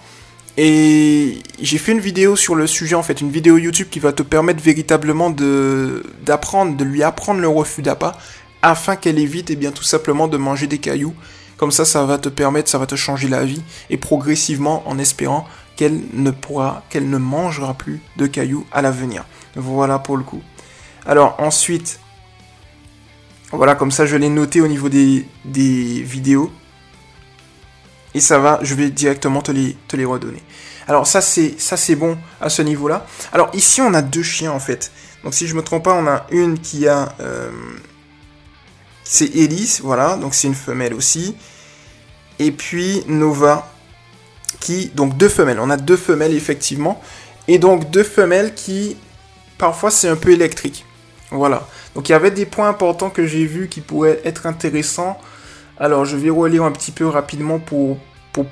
Et 0.57 1.37
j'ai 1.61 1.77
fait 1.77 1.91
une 1.91 1.99
vidéo 1.99 2.35
sur 2.35 2.55
le 2.55 2.67
sujet, 2.67 2.95
en 2.95 3.03
fait, 3.03 3.21
une 3.21 3.29
vidéo 3.29 3.57
YouTube 3.57 3.87
qui 3.89 3.99
va 3.99 4.11
te 4.11 4.23
permettre 4.23 4.61
véritablement 4.61 5.29
de 5.29 6.03
d'apprendre, 6.25 6.75
de 6.75 6.83
lui 6.83 7.03
apprendre 7.03 7.39
le 7.39 7.47
refus 7.47 7.81
d'appât 7.81 8.17
afin 8.61 8.95
qu'elle 8.95 9.19
évite 9.19 9.49
eh 9.49 9.55
bien 9.55 9.71
tout 9.71 9.83
simplement 9.83 10.27
de 10.27 10.37
manger 10.37 10.67
des 10.67 10.79
cailloux. 10.79 11.15
Comme 11.57 11.71
ça, 11.71 11.83
ça 11.83 12.05
va 12.05 12.17
te 12.17 12.29
permettre, 12.29 12.69
ça 12.69 12.77
va 12.77 12.85
te 12.85 12.95
changer 12.95 13.27
la 13.27 13.43
vie 13.43 13.61
et 13.89 13.97
progressivement 13.97 14.87
en 14.87 14.97
espérant 14.97 15.45
qu'elle 15.75 16.01
ne 16.13 16.31
pourra, 16.31 16.83
qu'elle 16.89 17.09
ne 17.09 17.17
mangera 17.17 17.73
plus 17.73 18.01
de 18.17 18.27
cailloux 18.27 18.65
à 18.71 18.81
l'avenir. 18.81 19.25
Voilà 19.55 19.99
pour 19.99 20.17
le 20.17 20.23
coup. 20.23 20.41
Alors 21.05 21.35
ensuite, 21.39 21.99
voilà 23.51 23.75
comme 23.75 23.91
ça 23.91 24.05
je 24.05 24.15
l'ai 24.15 24.29
noté 24.29 24.61
au 24.61 24.67
niveau 24.67 24.89
des, 24.89 25.25
des 25.45 26.01
vidéos. 26.01 26.51
Et 28.13 28.19
ça 28.19 28.39
va, 28.39 28.59
je 28.61 28.73
vais 28.75 28.89
directement 28.89 29.41
te 29.41 29.51
les, 29.51 30.05
redonner. 30.05 30.41
Alors 30.87 31.07
ça 31.07 31.21
c'est 31.21 31.59
ça 31.59 31.77
c'est 31.77 31.95
bon 31.95 32.17
à 32.41 32.49
ce 32.49 32.61
niveau-là. 32.61 33.05
Alors 33.31 33.49
ici 33.53 33.81
on 33.81 33.93
a 33.93 34.01
deux 34.01 34.23
chiens 34.23 34.51
en 34.51 34.59
fait. 34.59 34.91
Donc 35.23 35.33
si 35.33 35.47
je 35.47 35.55
me 35.55 35.61
trompe 35.61 35.83
pas, 35.83 35.93
on 35.93 36.07
a 36.07 36.25
une 36.31 36.59
qui 36.59 36.87
a 36.87 37.13
euh, 37.19 37.51
c'est 39.11 39.35
Elise, 39.35 39.81
voilà, 39.83 40.17
donc 40.17 40.35
c'est 40.35 40.47
une 40.47 40.53
femelle 40.53 40.93
aussi. 40.93 41.35
Et 42.37 42.51
puis 42.51 43.03
Nova, 43.07 43.67
qui, 44.59 44.91
donc 44.93 45.17
deux 45.17 45.29
femelles, 45.29 45.59
on 45.59 45.71
a 45.71 45.77
deux 45.77 45.97
femelles 45.97 46.35
effectivement. 46.35 47.01
Et 47.47 47.57
donc 47.57 47.89
deux 47.89 48.03
femelles 48.03 48.53
qui, 48.53 48.97
parfois 49.57 49.89
c'est 49.89 50.07
un 50.07 50.15
peu 50.15 50.29
électrique. 50.29 50.85
Voilà. 51.31 51.67
Donc 51.95 52.07
il 52.07 52.11
y 52.11 52.15
avait 52.15 52.29
des 52.29 52.45
points 52.45 52.69
importants 52.69 53.09
que 53.09 53.25
j'ai 53.25 53.45
vus 53.45 53.67
qui 53.67 53.81
pourraient 53.81 54.21
être 54.25 54.45
intéressants. 54.45 55.17
Alors 55.79 56.05
je 56.05 56.15
vais 56.15 56.29
relire 56.29 56.63
un 56.63 56.71
petit 56.71 56.91
peu 56.91 57.07
rapidement 57.07 57.57
pour, 57.57 57.97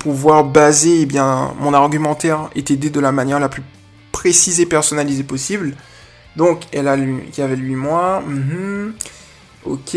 pouvoir 0.00 0.42
baser 0.42 1.02
eh 1.02 1.06
bien, 1.06 1.54
mon 1.60 1.72
argumentaire 1.72 2.50
et 2.56 2.64
t'aider 2.64 2.90
de 2.90 2.98
la 2.98 3.12
manière 3.12 3.38
la 3.38 3.48
plus 3.48 3.62
précise 4.10 4.58
et 4.58 4.66
personnalisée 4.66 5.22
possible. 5.22 5.76
Donc 6.34 6.64
elle 6.72 6.88
a 6.88 6.96
lui, 6.96 7.30
qui 7.30 7.42
avait 7.42 7.54
lui 7.54 7.76
mois. 7.76 8.22
Mhm. 8.26 8.94
Ok. 9.64 9.96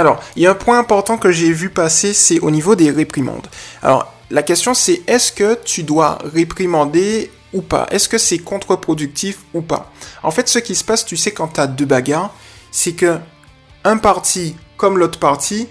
Alors, 0.00 0.18
il 0.34 0.42
y 0.42 0.46
a 0.46 0.52
un 0.52 0.54
point 0.54 0.78
important 0.78 1.18
que 1.18 1.30
j'ai 1.30 1.52
vu 1.52 1.68
passer, 1.68 2.14
c'est 2.14 2.40
au 2.40 2.50
niveau 2.50 2.74
des 2.74 2.90
réprimandes. 2.90 3.46
Alors, 3.82 4.10
la 4.30 4.42
question 4.42 4.72
c'est 4.72 5.02
est-ce 5.06 5.30
que 5.30 5.58
tu 5.62 5.82
dois 5.82 6.16
réprimander 6.24 7.30
ou 7.52 7.60
pas? 7.60 7.86
Est-ce 7.90 8.08
que 8.08 8.16
c'est 8.16 8.38
contre-productif 8.38 9.40
ou 9.52 9.60
pas? 9.60 9.92
En 10.22 10.30
fait, 10.30 10.48
ce 10.48 10.58
qui 10.58 10.74
se 10.74 10.84
passe, 10.84 11.04
tu 11.04 11.18
sais, 11.18 11.32
quand 11.32 11.48
tu 11.48 11.60
as 11.60 11.66
deux 11.66 11.84
bagarres, 11.84 12.32
c'est 12.70 12.92
que 12.92 13.18
un 13.84 13.98
parti 13.98 14.56
comme 14.78 14.96
l'autre 14.96 15.18
parti, 15.18 15.68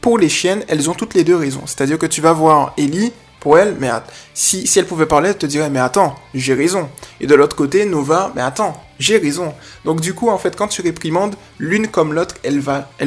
pour 0.00 0.16
les 0.16 0.30
chiennes, 0.30 0.64
elles 0.68 0.88
ont 0.88 0.94
toutes 0.94 1.12
les 1.12 1.24
deux 1.24 1.36
raison. 1.36 1.60
C'est-à-dire 1.66 1.98
que 1.98 2.06
tu 2.06 2.22
vas 2.22 2.32
voir 2.32 2.72
Ellie, 2.78 3.12
elle, 3.54 3.76
mais 3.78 3.90
si, 4.34 4.66
si 4.66 4.78
elle 4.78 4.86
pouvait 4.86 5.06
parler, 5.06 5.30
elle 5.30 5.38
te 5.38 5.46
dirait, 5.46 5.70
mais 5.70 5.78
attends, 5.78 6.16
j'ai 6.34 6.54
raison. 6.54 6.88
Et 7.20 7.26
de 7.26 7.34
l'autre 7.34 7.54
côté, 7.54 7.84
Nova, 7.84 8.32
mais 8.34 8.42
attends, 8.42 8.82
j'ai 8.98 9.18
raison. 9.18 9.54
Donc 9.84 10.00
du 10.00 10.14
coup, 10.14 10.28
en 10.30 10.38
fait, 10.38 10.56
quand 10.56 10.68
tu 10.68 10.82
réprimandes, 10.82 11.36
l'une 11.58 11.88
comme 11.88 12.12
l'autre, 12.12 12.34
elles 12.42 12.60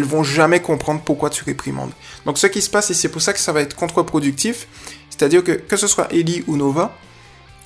vont 0.04 0.24
jamais 0.24 0.62
comprendre 0.62 1.02
pourquoi 1.04 1.30
tu 1.30 1.44
réprimandes. 1.44 1.92
Donc 2.26 2.38
ce 2.38 2.48
qui 2.48 2.62
se 2.62 2.70
passe, 2.70 2.92
et 2.92 2.94
c'est 2.94 3.10
pour 3.10 3.22
ça 3.22 3.34
que 3.34 3.40
ça 3.40 3.52
va 3.52 3.62
être 3.62 3.76
contre-productif, 3.76 4.68
c'est-à-dire 5.10 5.44
que 5.44 5.52
que 5.52 5.76
ce 5.76 5.88
soit 5.88 6.08
Ellie 6.14 6.44
ou 6.48 6.56
Nova, 6.56 6.96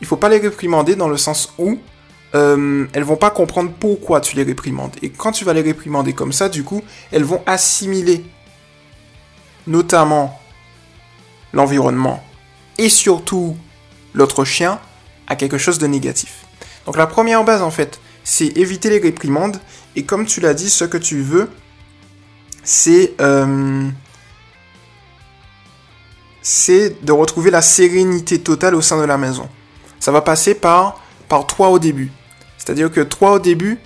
il 0.01 0.07
faut 0.07 0.17
pas 0.17 0.29
les 0.29 0.39
réprimander 0.39 0.95
dans 0.95 1.07
le 1.07 1.17
sens 1.17 1.53
où 1.57 1.77
euh, 2.35 2.87
elles 2.93 3.03
vont 3.03 3.15
pas 3.15 3.29
comprendre 3.29 3.71
pourquoi 3.79 4.21
tu 4.21 4.35
les 4.35 4.43
réprimandes. 4.43 4.95
Et 5.01 5.09
quand 5.09 5.31
tu 5.31 5.45
vas 5.45 5.53
les 5.53 5.61
réprimander 5.61 6.13
comme 6.13 6.33
ça, 6.33 6.49
du 6.49 6.63
coup, 6.63 6.81
elles 7.11 7.23
vont 7.23 7.43
assimiler 7.45 8.25
notamment 9.67 10.39
l'environnement 11.53 12.23
et 12.77 12.89
surtout 12.89 13.57
l'autre 14.13 14.45
chien 14.45 14.79
à 15.27 15.35
quelque 15.35 15.57
chose 15.57 15.77
de 15.77 15.87
négatif. 15.87 16.45
Donc 16.85 16.97
la 16.97 17.07
première 17.07 17.43
base 17.43 17.61
en 17.61 17.71
fait, 17.71 17.99
c'est 18.23 18.57
éviter 18.57 18.89
les 18.89 18.99
réprimandes. 18.99 19.59
Et 19.95 20.03
comme 20.03 20.25
tu 20.25 20.39
l'as 20.41 20.53
dit, 20.53 20.69
ce 20.69 20.85
que 20.85 20.97
tu 20.97 21.21
veux, 21.21 21.49
c'est 22.63 23.13
euh, 23.21 23.89
de 26.43 27.11
retrouver 27.11 27.51
la 27.51 27.61
sérénité 27.61 28.39
totale 28.39 28.75
au 28.75 28.81
sein 28.81 28.99
de 28.99 29.05
la 29.05 29.17
maison. 29.17 29.49
Ça 29.99 30.11
va 30.11 30.21
passer 30.21 30.55
par, 30.55 31.01
par 31.29 31.47
toi 31.47 31.69
au 31.69 31.79
début. 31.79 32.11
C'est-à-dire 32.57 32.91
que 32.91 33.01
toi 33.01 33.33
au 33.33 33.39
début, 33.39 33.79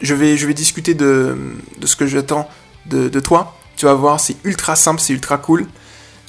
je 0.00 0.14
vais, 0.14 0.34
discuter 0.54 0.94
de, 0.94 1.36
de 1.78 1.86
ce 1.86 1.96
que 1.96 2.06
j'attends 2.06 2.48
de, 2.86 3.08
de 3.08 3.20
toi. 3.20 3.56
Tu 3.76 3.86
vas 3.86 3.94
voir, 3.94 4.20
c'est 4.20 4.36
ultra 4.44 4.76
simple, 4.76 5.00
c'est 5.00 5.12
ultra 5.12 5.38
cool. 5.38 5.66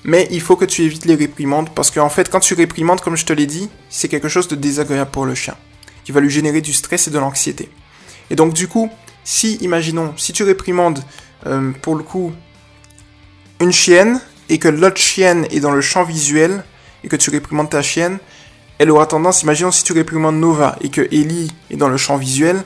Mais 0.07 0.27
il 0.31 0.41
faut 0.41 0.55
que 0.55 0.65
tu 0.65 0.83
évites 0.83 1.05
les 1.05 1.15
réprimandes 1.15 1.69
parce 1.69 1.91
qu'en 1.91 2.09
fait, 2.09 2.29
quand 2.29 2.39
tu 2.39 2.53
réprimandes, 2.53 3.01
comme 3.01 3.17
je 3.17 3.25
te 3.25 3.33
l'ai 3.33 3.45
dit, 3.45 3.69
c'est 3.89 4.07
quelque 4.07 4.29
chose 4.29 4.47
de 4.47 4.55
désagréable 4.55 5.11
pour 5.11 5.25
le 5.25 5.35
chien 5.35 5.55
qui 6.05 6.13
va 6.13 6.21
lui 6.21 6.29
générer 6.29 6.61
du 6.61 6.71
stress 6.71 7.09
et 7.09 7.11
de 7.11 7.19
l'anxiété. 7.19 7.69
Et 8.29 8.37
donc 8.37 8.53
du 8.53 8.69
coup, 8.69 8.89
si, 9.25 9.55
imaginons, 9.55 10.13
si 10.15 10.31
tu 10.31 10.43
réprimandes 10.43 11.03
euh, 11.45 11.73
pour 11.81 11.95
le 11.95 12.03
coup 12.03 12.31
une 13.59 13.73
chienne 13.73 14.21
et 14.47 14.57
que 14.57 14.69
l'autre 14.69 15.01
chienne 15.01 15.45
est 15.51 15.59
dans 15.59 15.71
le 15.71 15.81
champ 15.81 16.05
visuel 16.05 16.63
et 17.03 17.09
que 17.09 17.17
tu 17.17 17.29
réprimandes 17.29 17.69
ta 17.69 17.81
chienne, 17.81 18.19
elle 18.77 18.89
aura 18.89 19.05
tendance, 19.05 19.41
imaginons 19.41 19.71
si 19.71 19.83
tu 19.83 19.91
réprimandes 19.91 20.37
Nova 20.37 20.77
et 20.79 20.87
que 20.87 21.01
Ellie 21.01 21.51
est 21.69 21.75
dans 21.75 21.89
le 21.89 21.97
champ 21.97 22.15
visuel, 22.15 22.63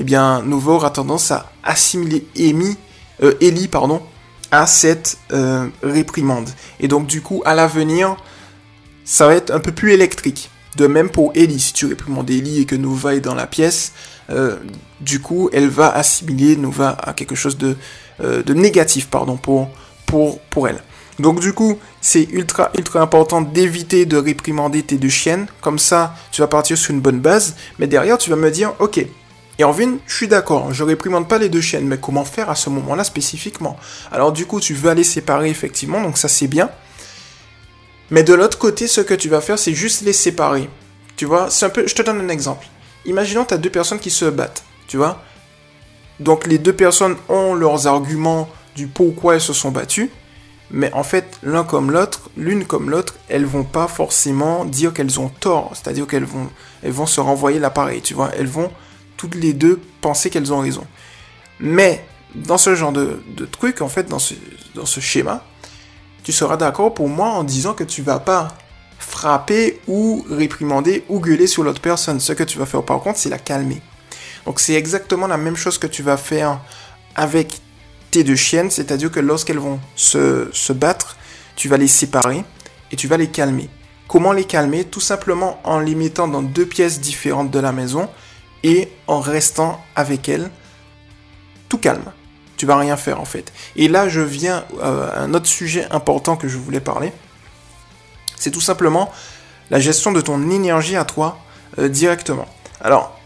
eh 0.00 0.02
bien 0.02 0.42
Nova 0.42 0.72
aura 0.72 0.90
tendance 0.90 1.30
à 1.30 1.52
assimiler 1.62 2.26
Amy, 2.36 2.76
euh, 3.22 3.34
Ellie 3.40 3.68
pardon, 3.68 4.02
à 4.50 4.66
cette 4.66 5.18
euh, 5.32 5.68
réprimande. 5.82 6.48
Et 6.80 6.88
donc 6.88 7.06
du 7.06 7.22
coup, 7.22 7.42
à 7.44 7.54
l'avenir, 7.54 8.16
ça 9.04 9.26
va 9.26 9.34
être 9.34 9.50
un 9.50 9.60
peu 9.60 9.72
plus 9.72 9.92
électrique. 9.92 10.50
De 10.76 10.86
même 10.86 11.10
pour 11.10 11.32
Ellie, 11.34 11.58
si 11.58 11.72
tu 11.72 11.86
réprimandes 11.86 12.30
Ellie 12.30 12.60
et 12.60 12.64
que 12.64 12.76
Nova 12.76 13.14
est 13.14 13.20
dans 13.20 13.34
la 13.34 13.46
pièce, 13.46 13.92
euh, 14.30 14.56
du 15.00 15.20
coup, 15.20 15.50
elle 15.52 15.68
va 15.68 15.90
assimiler 15.90 16.56
Nova 16.56 16.96
à 17.02 17.12
quelque 17.12 17.34
chose 17.34 17.58
de, 17.58 17.76
euh, 18.22 18.42
de 18.42 18.54
négatif, 18.54 19.08
pardon, 19.08 19.36
pour, 19.36 19.68
pour, 20.06 20.40
pour 20.42 20.68
elle. 20.68 20.80
Donc 21.18 21.40
du 21.40 21.52
coup, 21.52 21.78
c'est 22.00 22.22
ultra 22.30 22.70
ultra 22.78 23.00
important 23.00 23.42
d'éviter 23.42 24.06
de 24.06 24.16
réprimander 24.16 24.82
tes 24.82 24.96
deux 24.96 25.08
chiennes. 25.10 25.46
Comme 25.60 25.78
ça, 25.78 26.14
tu 26.32 26.40
vas 26.40 26.46
partir 26.46 26.78
sur 26.78 26.94
une 26.94 27.00
bonne 27.00 27.20
base. 27.20 27.56
Mais 27.78 27.86
derrière, 27.86 28.16
tu 28.16 28.30
vas 28.30 28.36
me 28.36 28.50
dire, 28.50 28.72
ok, 28.78 29.04
et 29.60 29.64
en 29.64 29.74
je 29.74 30.16
suis 30.16 30.26
d'accord, 30.26 30.72
je 30.72 30.82
réprimande 30.82 31.28
pas 31.28 31.36
les 31.36 31.50
deux 31.50 31.60
chiennes, 31.60 31.86
mais 31.86 31.98
comment 31.98 32.24
faire 32.24 32.48
à 32.48 32.54
ce 32.54 32.70
moment-là 32.70 33.04
spécifiquement? 33.04 33.76
Alors 34.10 34.32
du 34.32 34.46
coup, 34.46 34.58
tu 34.58 34.72
veux 34.72 34.88
aller 34.88 35.04
séparer 35.04 35.50
effectivement, 35.50 36.00
donc 36.00 36.16
ça 36.16 36.28
c'est 36.28 36.46
bien. 36.46 36.70
Mais 38.08 38.22
de 38.22 38.32
l'autre 38.32 38.56
côté, 38.56 38.86
ce 38.86 39.02
que 39.02 39.12
tu 39.12 39.28
vas 39.28 39.42
faire, 39.42 39.58
c'est 39.58 39.74
juste 39.74 40.00
les 40.00 40.14
séparer. 40.14 40.70
Tu 41.14 41.26
vois, 41.26 41.48
un 41.60 41.68
peu. 41.68 41.86
Je 41.86 41.94
te 41.94 42.00
donne 42.00 42.22
un 42.22 42.30
exemple. 42.30 42.66
Imaginons 43.04 43.44
tu 43.44 43.52
as 43.52 43.58
deux 43.58 43.68
personnes 43.68 43.98
qui 43.98 44.08
se 44.08 44.24
battent. 44.24 44.64
Tu 44.88 44.96
vois 44.96 45.22
Donc 46.20 46.46
les 46.46 46.56
deux 46.56 46.72
personnes 46.72 47.16
ont 47.28 47.52
leurs 47.52 47.86
arguments 47.86 48.48
du 48.74 48.86
pourquoi 48.86 49.34
elles 49.34 49.42
se 49.42 49.52
sont 49.52 49.72
battues. 49.72 50.10
Mais 50.70 50.90
en 50.94 51.02
fait, 51.02 51.36
l'un 51.42 51.64
comme 51.64 51.90
l'autre, 51.90 52.30
l'une 52.34 52.64
comme 52.64 52.88
l'autre, 52.88 53.16
elles 53.28 53.44
vont 53.44 53.64
pas 53.64 53.88
forcément 53.88 54.64
dire 54.64 54.94
qu'elles 54.94 55.20
ont 55.20 55.28
tort. 55.28 55.72
C'est-à-dire 55.74 56.06
qu'elles 56.06 56.24
vont, 56.24 56.48
elles 56.82 56.92
vont 56.92 57.04
se 57.04 57.20
renvoyer 57.20 57.58
l'appareil, 57.58 58.00
tu 58.00 58.14
vois. 58.14 58.30
Elles 58.38 58.46
vont 58.46 58.70
toutes 59.20 59.34
les 59.34 59.52
deux 59.52 59.78
penser 60.00 60.30
qu'elles 60.30 60.50
ont 60.50 60.60
raison. 60.60 60.86
Mais 61.58 62.02
dans 62.34 62.56
ce 62.56 62.74
genre 62.74 62.90
de, 62.90 63.22
de 63.36 63.44
truc, 63.44 63.82
en 63.82 63.88
fait, 63.90 64.08
dans 64.08 64.18
ce, 64.18 65.00
schéma, 65.00 65.44
tu 66.24 66.32
seras 66.32 66.56
d'accord 66.56 66.94
pour 66.94 67.06
moi 67.06 67.28
en 67.28 67.44
disant 67.44 67.74
que 67.74 67.84
tu 67.84 68.00
vas 68.00 68.18
pas 68.18 68.48
frapper 68.98 69.78
ou 69.86 70.24
réprimander 70.30 71.04
ou 71.10 71.20
gueuler 71.20 71.46
sur 71.46 71.62
l'autre 71.64 71.82
personne. 71.82 72.18
Ce 72.18 72.32
que 72.32 72.44
tu 72.44 72.56
vas 72.56 72.64
faire 72.64 72.82
par 72.82 73.00
contre, 73.00 73.18
c'est 73.18 73.28
la 73.28 73.38
calmer. 73.38 73.82
Donc 74.46 74.58
c'est 74.58 74.72
exactement 74.72 75.26
la 75.26 75.36
même 75.36 75.56
chose 75.56 75.76
que 75.76 75.86
tu 75.86 76.02
vas 76.02 76.16
faire 76.16 76.58
avec 77.14 77.60
tes 78.10 78.24
deux 78.24 78.36
chiennes, 78.36 78.70
c'est-à-dire 78.70 79.10
que 79.10 79.20
lorsqu'elles 79.20 79.58
vont 79.58 79.80
se, 79.96 80.72
battre, 80.72 81.18
tu 81.56 81.68
vas 81.68 81.76
les 81.76 81.88
séparer 81.88 82.42
et 82.90 82.96
tu 82.96 83.06
vas 83.06 83.18
les 83.18 83.28
calmer. 83.28 83.68
Comment 84.08 84.32
les 84.32 84.44
calmer? 84.44 84.84
Tout 84.84 85.00
simplement 85.00 85.60
en 85.64 85.78
les 85.78 85.94
mettant 85.94 86.26
dans 86.26 86.42
deux 86.42 86.64
pièces 86.64 87.00
différentes 87.00 87.50
de 87.50 87.58
la 87.58 87.72
maison 87.72 88.08
et 88.62 88.88
en 89.06 89.20
restant 89.20 89.82
avec 89.96 90.28
elles 90.28 90.50
tout 91.68 91.78
calme. 91.78 92.12
Tu 92.56 92.66
vas 92.66 92.76
rien 92.76 92.96
faire 92.96 93.20
en 93.20 93.24
fait. 93.24 93.52
Et 93.76 93.88
là, 93.88 94.08
je 94.08 94.20
viens 94.20 94.64
à 94.82 95.20
un 95.20 95.32
autre 95.32 95.46
sujet 95.46 95.86
important 95.90 96.36
que 96.36 96.48
je 96.48 96.58
voulais 96.58 96.80
parler. 96.80 97.12
C'est 98.36 98.50
tout 98.50 98.60
simplement 98.60 99.10
la 99.70 99.80
gestion 99.80 100.12
de 100.12 100.20
ton 100.20 100.50
énergie 100.50 100.96
à 100.96 101.04
toi 101.04 101.38
euh, 101.78 101.88
directement. 101.88 102.46
Alors, 102.80 103.18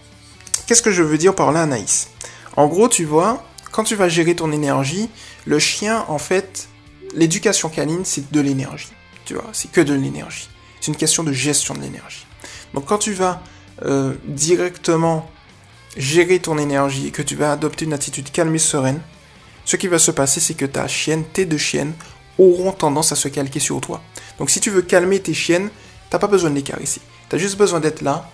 qu'est-ce 0.66 0.82
que 0.82 0.92
je 0.92 1.02
veux 1.02 1.18
dire 1.18 1.34
par 1.34 1.52
là, 1.52 1.62
Anaïs? 1.62 2.10
En 2.56 2.66
gros, 2.68 2.88
tu 2.88 3.04
vois, 3.04 3.42
quand 3.72 3.84
tu 3.84 3.96
vas 3.96 4.08
gérer 4.08 4.36
ton 4.36 4.52
énergie, 4.52 5.08
le 5.46 5.58
chien, 5.58 6.04
en 6.08 6.18
fait, 6.18 6.68
l'éducation 7.14 7.68
canine, 7.68 8.04
c'est 8.04 8.30
de 8.30 8.40
l'énergie. 8.40 8.92
Tu 9.24 9.34
vois, 9.34 9.48
c'est 9.52 9.72
que 9.72 9.80
de 9.80 9.94
l'énergie. 9.94 10.48
C'est 10.80 10.92
une 10.92 10.96
question 10.96 11.24
de 11.24 11.32
gestion 11.32 11.74
de 11.74 11.80
l'énergie. 11.80 12.26
Donc 12.74 12.84
quand 12.84 12.98
tu 12.98 13.12
vas 13.14 13.42
euh, 13.82 14.14
directement 14.24 15.28
gérer 15.96 16.38
ton 16.38 16.58
énergie 16.58 17.08
et 17.08 17.10
que 17.10 17.22
tu 17.22 17.36
vas 17.36 17.52
adopter 17.52 17.84
une 17.84 17.92
attitude 17.92 18.30
calme 18.30 18.54
et 18.54 18.58
sereine, 18.58 19.00
ce 19.64 19.76
qui 19.76 19.88
va 19.88 19.98
se 19.98 20.10
passer, 20.10 20.40
c'est 20.40 20.54
que 20.54 20.66
ta 20.66 20.86
chienne, 20.88 21.24
tes 21.24 21.46
deux 21.46 21.58
chiennes, 21.58 21.92
auront 22.38 22.72
tendance 22.72 23.12
à 23.12 23.16
se 23.16 23.28
calquer 23.28 23.60
sur 23.60 23.80
toi. 23.80 24.02
Donc 24.38 24.50
si 24.50 24.60
tu 24.60 24.70
veux 24.70 24.82
calmer 24.82 25.20
tes 25.20 25.34
chiennes, 25.34 25.70
t'as 26.10 26.18
pas 26.18 26.26
besoin 26.26 26.50
de 26.50 26.56
les 26.56 26.62
caresser. 26.62 27.00
Tu 27.28 27.36
as 27.36 27.38
juste 27.38 27.56
besoin 27.56 27.80
d'être 27.80 28.02
là 28.02 28.28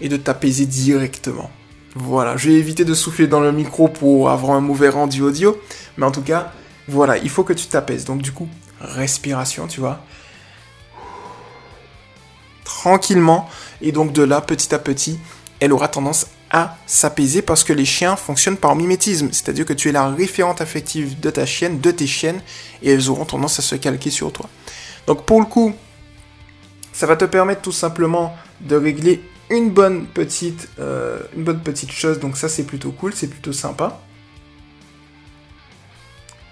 et 0.00 0.08
de 0.08 0.16
t'apaiser 0.16 0.66
directement. 0.66 1.50
Voilà, 1.94 2.36
je 2.36 2.50
vais 2.50 2.56
éviter 2.56 2.84
de 2.84 2.94
souffler 2.94 3.26
dans 3.26 3.40
le 3.40 3.52
micro 3.52 3.88
pour 3.88 4.28
avoir 4.28 4.56
un 4.56 4.60
mauvais 4.60 4.88
rendu 4.88 5.22
audio. 5.22 5.56
Mais 5.96 6.04
en 6.04 6.10
tout 6.10 6.22
cas, 6.22 6.52
voilà, 6.88 7.16
il 7.18 7.30
faut 7.30 7.44
que 7.44 7.52
tu 7.52 7.66
t'apaises. 7.66 8.04
Donc 8.04 8.20
du 8.20 8.32
coup, 8.32 8.48
respiration, 8.80 9.66
tu 9.66 9.80
vois. 9.80 10.04
Tranquillement. 12.84 13.48
Et 13.80 13.92
donc 13.92 14.12
de 14.12 14.22
là, 14.22 14.42
petit 14.42 14.74
à 14.74 14.78
petit, 14.78 15.18
elle 15.58 15.72
aura 15.72 15.88
tendance 15.88 16.26
à 16.50 16.76
s'apaiser 16.86 17.40
parce 17.40 17.64
que 17.64 17.72
les 17.72 17.86
chiens 17.86 18.14
fonctionnent 18.14 18.58
par 18.58 18.76
mimétisme. 18.76 19.30
C'est-à-dire 19.32 19.64
que 19.64 19.72
tu 19.72 19.88
es 19.88 19.92
la 19.92 20.10
référente 20.10 20.60
affective 20.60 21.18
de 21.18 21.30
ta 21.30 21.46
chienne, 21.46 21.80
de 21.80 21.90
tes 21.90 22.06
chiennes, 22.06 22.42
et 22.82 22.90
elles 22.90 23.08
auront 23.08 23.24
tendance 23.24 23.58
à 23.58 23.62
se 23.62 23.74
calquer 23.74 24.10
sur 24.10 24.34
toi. 24.34 24.50
Donc 25.06 25.24
pour 25.24 25.40
le 25.40 25.46
coup, 25.46 25.72
ça 26.92 27.06
va 27.06 27.16
te 27.16 27.24
permettre 27.24 27.62
tout 27.62 27.72
simplement 27.72 28.36
de 28.60 28.76
régler 28.76 29.22
une 29.48 29.70
bonne 29.70 30.04
petite, 30.04 30.68
euh, 30.78 31.20
une 31.34 31.44
bonne 31.44 31.60
petite 31.60 31.90
chose. 31.90 32.20
Donc 32.20 32.36
ça, 32.36 32.50
c'est 32.50 32.64
plutôt 32.64 32.92
cool, 32.92 33.14
c'est 33.14 33.28
plutôt 33.28 33.54
sympa. 33.54 33.98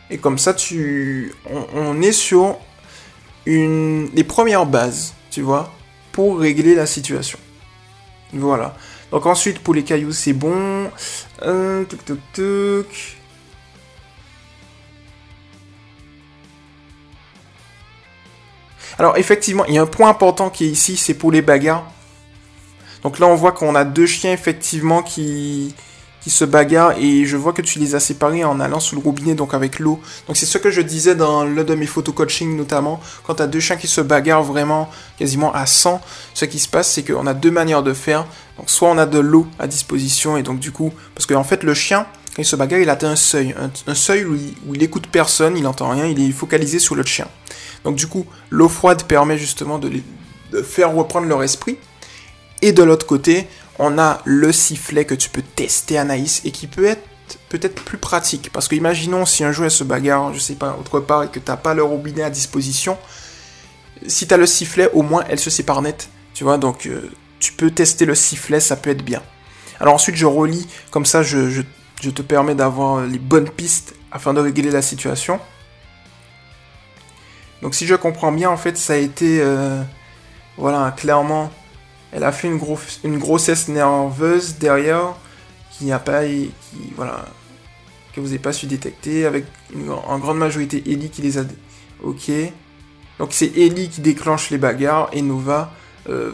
Et 0.08 0.16
comme 0.16 0.38
ça, 0.38 0.54
tu, 0.54 1.34
on, 1.74 2.00
est 2.00 2.12
sur 2.12 2.56
une, 3.44 4.08
les 4.14 4.24
premières 4.24 4.64
bases, 4.64 5.12
tu 5.30 5.42
vois, 5.42 5.70
pour 6.12 6.38
régler 6.38 6.74
la 6.74 6.86
situation. 6.86 7.38
Voilà. 8.32 8.76
Donc 9.10 9.26
ensuite, 9.26 9.58
pour 9.58 9.74
les 9.74 9.84
cailloux, 9.84 10.12
c'est 10.12 10.32
bon. 10.32 10.90
Euh, 11.42 11.84
Alors 18.98 19.16
effectivement, 19.16 19.64
il 19.66 19.74
y 19.74 19.78
a 19.78 19.82
un 19.82 19.86
point 19.86 20.08
important 20.08 20.50
qui 20.50 20.64
est 20.64 20.68
ici, 20.68 20.96
c'est 20.96 21.14
pour 21.14 21.32
les 21.32 21.42
bagarres. 21.42 21.90
Donc 23.02 23.18
là, 23.18 23.26
on 23.26 23.34
voit 23.34 23.52
qu'on 23.52 23.74
a 23.74 23.84
deux 23.84 24.06
chiens 24.06 24.32
effectivement 24.32 25.02
qui, 25.02 25.74
qui 26.22 26.30
se 26.30 26.44
bagarrent 26.44 26.96
et 26.98 27.24
je 27.24 27.36
vois 27.36 27.52
que 27.52 27.62
tu 27.62 27.78
les 27.78 27.94
as 27.94 28.00
séparés 28.00 28.44
en 28.44 28.60
allant 28.60 28.80
sous 28.80 28.94
le 28.94 29.02
robinet, 29.02 29.34
donc 29.34 29.54
avec 29.54 29.78
l'eau. 29.78 30.00
Donc 30.26 30.36
c'est 30.36 30.46
ce 30.46 30.58
que 30.58 30.70
je 30.70 30.80
disais 30.80 31.14
dans 31.14 31.44
l'un 31.44 31.64
de 31.64 31.74
mes 31.74 31.86
photos 31.86 32.14
coaching 32.14 32.56
notamment. 32.56 33.00
Quand 33.24 33.36
tu 33.36 33.42
as 33.42 33.46
deux 33.46 33.60
chiens 33.60 33.76
qui 33.76 33.88
se 33.88 34.00
bagarrent 34.00 34.44
vraiment 34.44 34.88
quasiment 35.18 35.52
à 35.52 35.66
100, 35.66 36.00
ce 36.34 36.44
qui 36.44 36.58
se 36.58 36.68
passe, 36.68 36.92
c'est 36.92 37.02
qu'on 37.02 37.26
a 37.26 37.34
deux 37.34 37.50
manières 37.50 37.82
de 37.82 37.92
faire. 37.92 38.26
Donc 38.56 38.70
soit 38.70 38.88
on 38.88 38.98
a 38.98 39.06
de 39.06 39.18
l'eau 39.18 39.46
à 39.58 39.66
disposition 39.66 40.36
et 40.36 40.42
donc 40.42 40.60
du 40.60 40.70
coup, 40.70 40.92
parce 41.14 41.26
qu'en 41.26 41.44
fait 41.44 41.64
le 41.64 41.74
chien, 41.74 42.06
quand 42.34 42.42
il 42.42 42.46
se 42.46 42.56
bagarre, 42.56 42.80
il 42.80 42.88
atteint 42.88 43.10
un 43.10 43.16
seuil. 43.16 43.54
Un, 43.86 43.94
seuil 43.94 44.24
où 44.24 44.34
il, 44.34 44.54
où 44.66 44.74
il 44.74 44.82
écoute 44.82 45.06
personne, 45.08 45.56
il 45.56 45.66
entend 45.66 45.90
rien, 45.90 46.06
il 46.06 46.20
est 46.20 46.32
focalisé 46.32 46.78
sur 46.78 46.94
le 46.94 47.04
chien. 47.04 47.26
Donc 47.84 47.96
du 47.96 48.06
coup, 48.06 48.26
l'eau 48.48 48.68
froide 48.68 49.02
permet 49.02 49.36
justement 49.36 49.78
de, 49.78 49.88
les, 49.88 50.02
de 50.52 50.62
faire 50.62 50.94
reprendre 50.94 51.26
leur 51.26 51.42
esprit. 51.42 51.76
Et 52.62 52.72
de 52.72 52.82
l'autre 52.84 53.06
côté, 53.06 53.48
on 53.78 53.98
a 53.98 54.20
le 54.24 54.52
sifflet 54.52 55.04
que 55.04 55.14
tu 55.14 55.28
peux 55.30 55.42
tester 55.42 55.98
Anaïs 55.98 56.42
et 56.44 56.50
qui 56.50 56.66
peut 56.66 56.84
être 56.84 57.08
peut-être 57.48 57.82
plus 57.82 57.98
pratique. 57.98 58.50
Parce 58.52 58.68
que 58.68 58.74
imaginons 58.74 59.26
si 59.26 59.44
un 59.44 59.52
joueur 59.52 59.70
se 59.70 59.84
bagarre, 59.84 60.34
je 60.34 60.38
sais 60.38 60.54
pas, 60.54 60.76
autre 60.78 61.00
part 61.00 61.24
et 61.24 61.28
que 61.28 61.38
t'as 61.38 61.56
pas 61.56 61.74
le 61.74 61.82
robinet 61.82 62.22
à 62.22 62.30
disposition, 62.30 62.98
si 64.06 64.26
tu 64.26 64.34
as 64.34 64.36
le 64.36 64.46
sifflet, 64.46 64.90
au 64.92 65.02
moins 65.02 65.24
elle 65.28 65.38
se 65.38 65.50
sépare 65.50 65.82
net. 65.82 66.08
Tu 66.34 66.44
vois, 66.44 66.58
donc 66.58 66.86
euh, 66.86 67.10
tu 67.38 67.52
peux 67.52 67.70
tester 67.70 68.04
le 68.04 68.14
sifflet, 68.14 68.60
ça 68.60 68.76
peut 68.76 68.90
être 68.90 69.04
bien. 69.04 69.22
Alors 69.80 69.94
ensuite 69.94 70.16
je 70.16 70.26
relis, 70.26 70.66
comme 70.90 71.06
ça 71.06 71.22
je, 71.22 71.62
te 71.96 72.22
permets 72.22 72.54
d'avoir 72.54 73.04
les 73.04 73.18
bonnes 73.18 73.48
pistes 73.48 73.94
afin 74.10 74.34
de 74.34 74.40
régler 74.40 74.70
la 74.70 74.82
situation. 74.82 75.40
Donc 77.62 77.74
si 77.74 77.86
je 77.86 77.94
comprends 77.94 78.32
bien, 78.32 78.50
en 78.50 78.56
fait 78.56 78.76
ça 78.76 78.94
a 78.94 78.96
été, 78.96 79.40
euh, 79.40 79.82
voilà, 80.56 80.92
clairement 80.96 81.50
elle 82.12 82.24
a 82.24 82.32
fait 82.32 82.48
une, 82.48 83.18
grossesse 83.18 83.68
nerveuse 83.68 84.56
derrière 84.58 85.14
qui 85.70 85.86
n'a 85.86 85.98
pas, 85.98 86.24
qui, 86.26 86.52
voilà, 86.94 87.24
que 88.12 88.20
vous 88.20 88.26
n'avez 88.26 88.38
pas 88.38 88.52
su 88.52 88.66
détecter 88.66 89.24
avec 89.24 89.46
en 89.88 90.18
grande 90.18 90.38
majorité 90.38 90.82
Ellie 90.86 91.08
qui 91.08 91.22
les 91.22 91.38
a. 91.38 91.44
Ok. 92.02 92.30
Donc 93.18 93.32
c'est 93.32 93.56
Ellie 93.56 93.88
qui 93.88 94.02
déclenche 94.02 94.50
les 94.50 94.58
bagarres 94.58 95.08
et 95.12 95.22
Nova, 95.22 95.72
euh, 96.08 96.32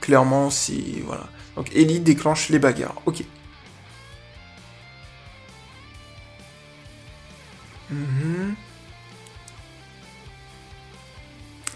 clairement, 0.00 0.48
si. 0.50 1.02
Voilà. 1.04 1.28
Donc 1.56 1.70
Ellie 1.74 2.00
déclenche 2.00 2.48
les 2.48 2.60
bagarres. 2.60 3.02
Ok. 3.04 3.24
Mhm. 7.90 8.54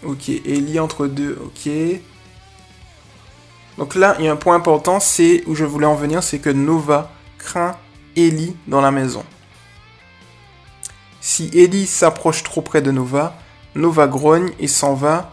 Ok, 0.02 0.28
Ellie 0.28 0.78
entre 0.78 1.06
deux, 1.08 1.38
ok. 1.44 1.70
Donc 3.80 3.94
là, 3.94 4.14
il 4.18 4.26
y 4.26 4.28
a 4.28 4.32
un 4.32 4.36
point 4.36 4.54
important, 4.54 5.00
c'est 5.00 5.42
où 5.46 5.54
je 5.54 5.64
voulais 5.64 5.86
en 5.86 5.94
venir, 5.94 6.22
c'est 6.22 6.38
que 6.38 6.50
Nova 6.50 7.10
craint 7.38 7.76
Ellie 8.14 8.54
dans 8.66 8.82
la 8.82 8.90
maison. 8.90 9.24
Si 11.22 11.50
Ellie 11.54 11.86
s'approche 11.86 12.42
trop 12.42 12.60
près 12.60 12.82
de 12.82 12.90
Nova, 12.90 13.38
Nova 13.74 14.06
grogne 14.06 14.50
et 14.58 14.68
s'en 14.68 14.92
va. 14.92 15.32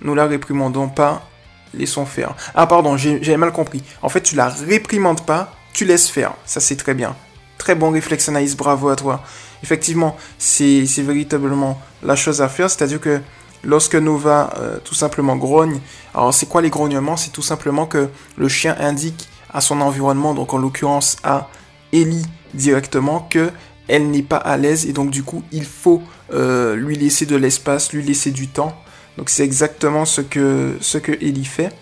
Nous 0.00 0.14
la 0.14 0.26
réprimandons 0.26 0.88
pas, 0.88 1.28
laissons 1.74 2.06
faire. 2.06 2.36
Ah 2.54 2.68
pardon, 2.68 2.96
j'avais 2.96 3.36
mal 3.36 3.50
compris. 3.50 3.82
En 4.00 4.08
fait, 4.08 4.20
tu 4.20 4.36
la 4.36 4.48
réprimandes 4.48 5.26
pas, 5.26 5.52
tu 5.72 5.84
laisses 5.84 6.08
faire. 6.08 6.34
Ça 6.44 6.60
c'est 6.60 6.76
très 6.76 6.94
bien. 6.94 7.16
Très 7.58 7.74
bon 7.74 7.90
réflexe 7.90 8.28
Anaïs, 8.28 8.56
bravo 8.56 8.90
à 8.90 8.94
toi. 8.94 9.24
Effectivement, 9.64 10.16
c'est 10.38 10.84
véritablement 10.98 11.82
la 12.04 12.14
chose 12.14 12.42
à 12.42 12.48
faire, 12.48 12.70
c'est-à-dire 12.70 13.00
que 13.00 13.20
Lorsque 13.64 13.96
Nova 13.96 14.50
euh, 14.58 14.78
tout 14.84 14.94
simplement 14.94 15.36
grogne, 15.36 15.80
alors 16.14 16.32
c'est 16.32 16.46
quoi 16.46 16.62
les 16.62 16.70
grognements? 16.70 17.16
C'est 17.16 17.30
tout 17.30 17.42
simplement 17.42 17.86
que 17.86 18.08
le 18.36 18.48
chien 18.48 18.76
indique 18.78 19.28
à 19.52 19.60
son 19.60 19.80
environnement, 19.80 20.34
donc 20.34 20.54
en 20.54 20.58
l'occurrence 20.58 21.16
à 21.24 21.48
Ellie 21.92 22.26
directement, 22.54 23.26
que 23.30 23.50
elle 23.88 24.10
n'est 24.10 24.22
pas 24.22 24.36
à 24.36 24.56
l'aise 24.56 24.86
et 24.86 24.92
donc 24.92 25.10
du 25.10 25.22
coup 25.22 25.42
il 25.50 25.64
faut 25.64 26.02
euh, 26.32 26.76
lui 26.76 26.96
laisser 26.96 27.26
de 27.26 27.36
l'espace, 27.36 27.92
lui 27.92 28.02
laisser 28.02 28.30
du 28.30 28.48
temps. 28.48 28.76
Donc 29.16 29.30
c'est 29.30 29.44
exactement 29.44 30.04
ce 30.04 30.20
que, 30.20 30.76
ce 30.80 30.98
que 30.98 31.12
Ellie 31.12 31.44
fait. 31.44 31.74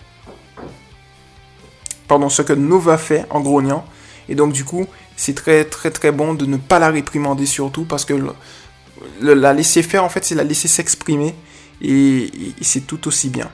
Pardon, 2.08 2.28
ce 2.28 2.42
que 2.42 2.52
Nova 2.52 2.96
fait 2.96 3.26
en 3.30 3.40
grognant. 3.40 3.84
Et 4.28 4.34
donc 4.34 4.52
du 4.52 4.64
coup, 4.64 4.86
c'est 5.16 5.34
très 5.34 5.64
très 5.64 5.90
très 5.90 6.12
bon 6.12 6.34
de 6.34 6.46
ne 6.46 6.56
pas 6.56 6.78
la 6.78 6.90
réprimander 6.90 7.46
surtout 7.46 7.84
parce 7.84 8.04
que 8.04 8.14
la 9.20 9.52
laisser 9.52 9.82
faire 9.82 10.04
en 10.04 10.08
fait 10.08 10.24
c'est 10.24 10.34
la 10.34 10.44
laisser 10.44 10.68
s'exprimer 10.68 11.34
et 11.82 12.30
c'est 12.60 12.86
tout 12.86 13.06
aussi 13.08 13.28
bien. 13.28 13.50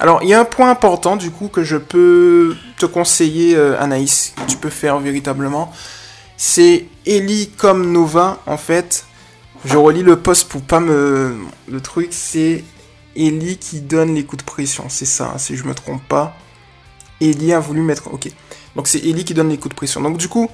Alors, 0.00 0.22
il 0.22 0.28
y 0.28 0.34
a 0.34 0.40
un 0.40 0.44
point 0.44 0.70
important, 0.70 1.16
du 1.16 1.30
coup, 1.30 1.48
que 1.48 1.64
je 1.64 1.76
peux 1.76 2.56
te 2.78 2.86
conseiller, 2.86 3.56
euh, 3.56 3.80
Anaïs, 3.80 4.32
que 4.36 4.48
tu 4.48 4.56
peux 4.56 4.70
faire 4.70 5.00
véritablement. 5.00 5.72
C'est 6.36 6.86
Ellie 7.04 7.50
comme 7.56 7.90
Nova, 7.90 8.40
en 8.46 8.56
fait. 8.56 9.06
Je 9.64 9.76
relis 9.76 10.04
le 10.04 10.16
post 10.16 10.48
pour 10.48 10.62
pas 10.62 10.78
me... 10.78 11.36
Le 11.68 11.80
truc, 11.80 12.08
c'est 12.12 12.62
Ellie 13.16 13.58
qui 13.58 13.80
donne 13.80 14.14
les 14.14 14.24
coups 14.24 14.44
de 14.44 14.48
pression. 14.48 14.84
C'est 14.88 15.04
ça, 15.04 15.32
hein, 15.34 15.38
si 15.38 15.56
je 15.56 15.64
me 15.64 15.74
trompe 15.74 16.02
pas. 16.06 16.36
Ellie 17.20 17.52
a 17.52 17.60
voulu 17.60 17.82
mettre... 17.82 18.12
Ok. 18.12 18.28
Donc, 18.76 18.88
c'est 18.88 18.98
Ellie 18.98 19.24
qui 19.24 19.34
donne 19.34 19.48
les 19.48 19.56
coups 19.56 19.70
de 19.70 19.76
pression. 19.76 20.00
Donc, 20.00 20.18
du 20.18 20.28
coup, 20.28 20.50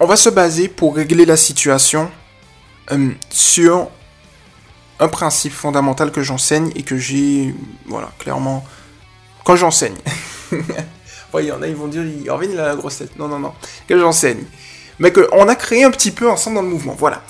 on 0.00 0.06
va 0.06 0.16
se 0.16 0.28
baser 0.28 0.68
pour 0.68 0.96
régler 0.96 1.24
la 1.24 1.36
situation 1.36 2.10
euh, 2.90 3.10
sur 3.30 3.88
un 5.00 5.08
principe 5.08 5.52
fondamental 5.52 6.12
que 6.12 6.22
j'enseigne 6.22 6.70
et 6.76 6.82
que 6.82 6.96
j'ai, 6.96 7.54
voilà, 7.86 8.10
clairement, 8.18 8.64
quand 9.44 9.56
j'enseigne. 9.56 9.96
il 11.40 11.46
y 11.46 11.52
en 11.52 11.62
a, 11.62 11.66
ils 11.66 11.74
vont 11.74 11.88
dire, 11.88 12.04
il 12.04 12.30
revient, 12.30 12.50
il 12.52 12.60
a 12.60 12.68
la 12.68 12.76
grosse 12.76 12.98
tête. 12.98 13.18
Non, 13.18 13.28
non, 13.28 13.38
non, 13.38 13.52
que 13.88 13.98
j'enseigne. 13.98 14.44
Mais 14.98 15.12
qu'on 15.12 15.48
a 15.48 15.54
créé 15.54 15.84
un 15.84 15.90
petit 15.90 16.10
peu 16.10 16.30
ensemble 16.30 16.56
dans 16.56 16.62
le 16.62 16.68
mouvement, 16.68 16.94
voilà. 16.98 17.22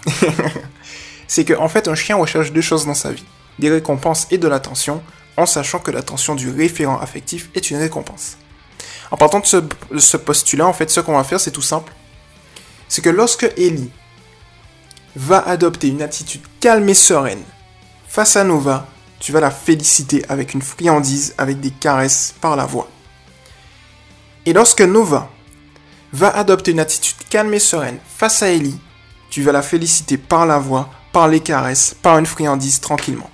c'est 1.29 1.45
qu'en 1.45 1.65
en 1.65 1.69
fait, 1.69 1.89
un 1.89 1.95
chien 1.95 2.17
recherche 2.17 2.53
deux 2.53 2.61
choses 2.61 2.87
dans 2.87 2.95
sa 2.95 3.13
vie. 3.13 3.25
Des 3.59 3.71
récompenses 3.71 4.27
et 4.31 4.39
de 4.39 4.49
l'attention, 4.49 5.03
en 5.37 5.47
sachant 5.47 5.79
que 5.79 5.91
l'attention 5.91 6.35
du 6.35 6.51
référent 6.51 6.99
affectif 6.99 7.51
est 7.55 7.71
une 7.71 7.79
récompense. 7.79 8.37
En 9.11 9.17
partant 9.17 9.41
de 9.41 9.99
ce, 9.99 10.17
postulat, 10.17 10.67
en 10.67 10.73
fait, 10.73 10.91
ce 10.91 11.01
qu'on 11.01 11.17
va 11.17 11.25
faire, 11.25 11.41
c'est 11.41 11.51
tout 11.51 11.63
simple. 11.63 11.93
C'est 12.89 13.03
que 13.03 13.11
lorsque 13.11 13.51
Ellie 13.57 13.91
va 15.17 15.41
adopter 15.47 15.89
une 15.89 16.03
attitude 16.03 16.43
calme 16.61 16.89
et 16.89 16.95
sereine 16.95 17.43
Face 18.09 18.37
à 18.37 18.45
Nova, 18.45 18.87
tu 19.21 19.33
vas 19.33 19.41
la 19.41 19.51
féliciter 19.51 20.23
avec 20.29 20.53
une 20.53 20.61
friandise, 20.61 21.35
avec 21.39 21.61
des 21.61 21.71
caresses 21.71 22.35
par 22.41 22.57
la 22.57 22.67
voix. 22.67 22.89
Et 24.45 24.53
lorsque 24.53 24.83
Nova 24.83 25.31
va 26.13 26.29
adopter 26.37 26.73
une 26.73 26.81
attitude 26.81 27.17
calme 27.31 27.55
et 27.55 27.59
sereine 27.59 27.99
face 28.19 28.43
à 28.43 28.49
Ellie, 28.49 28.79
tu 29.31 29.43
vas 29.43 29.53
la 29.53 29.63
féliciter 29.63 30.19
par 30.19 30.45
la 30.45 30.59
voix, 30.59 30.91
par 31.13 31.29
les 31.29 31.41
caresses, 31.41 31.95
par 32.03 32.19
une 32.19 32.27
friandise 32.27 32.81
tranquillement. 32.81 33.31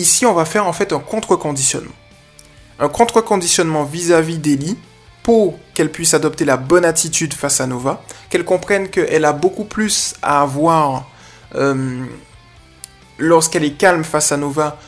Ici, 0.00 0.24
on 0.24 0.32
va 0.32 0.46
faire 0.46 0.66
en 0.66 0.72
fait 0.72 0.94
un 0.94 0.98
contre-conditionnement. 0.98 1.92
Un 2.78 2.88
contre-conditionnement 2.88 3.84
vis-à-vis 3.84 4.38
d'Ellie 4.38 4.78
pour 5.22 5.58
qu'elle 5.74 5.92
puisse 5.92 6.14
adopter 6.14 6.46
la 6.46 6.56
bonne 6.56 6.86
attitude 6.86 7.34
face 7.34 7.60
à 7.60 7.66
Nova, 7.66 8.02
qu'elle 8.30 8.46
comprenne 8.46 8.88
qu'elle 8.88 9.26
a 9.26 9.34
beaucoup 9.34 9.64
plus 9.64 10.14
à 10.22 10.40
avoir 10.40 11.06
euh, 11.54 12.02
lorsqu'elle 13.18 13.64
est 13.64 13.76
calme 13.76 14.02
face 14.02 14.32
à 14.32 14.38
Nova 14.38 14.78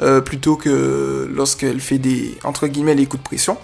euh, 0.00 0.20
plutôt 0.20 0.54
que 0.54 1.28
lorsqu'elle 1.34 1.80
fait 1.80 1.98
des, 1.98 2.38
entre 2.44 2.68
guillemets, 2.68 2.94
les 2.94 3.06
coups 3.06 3.24
de 3.24 3.28
pression. 3.28 3.58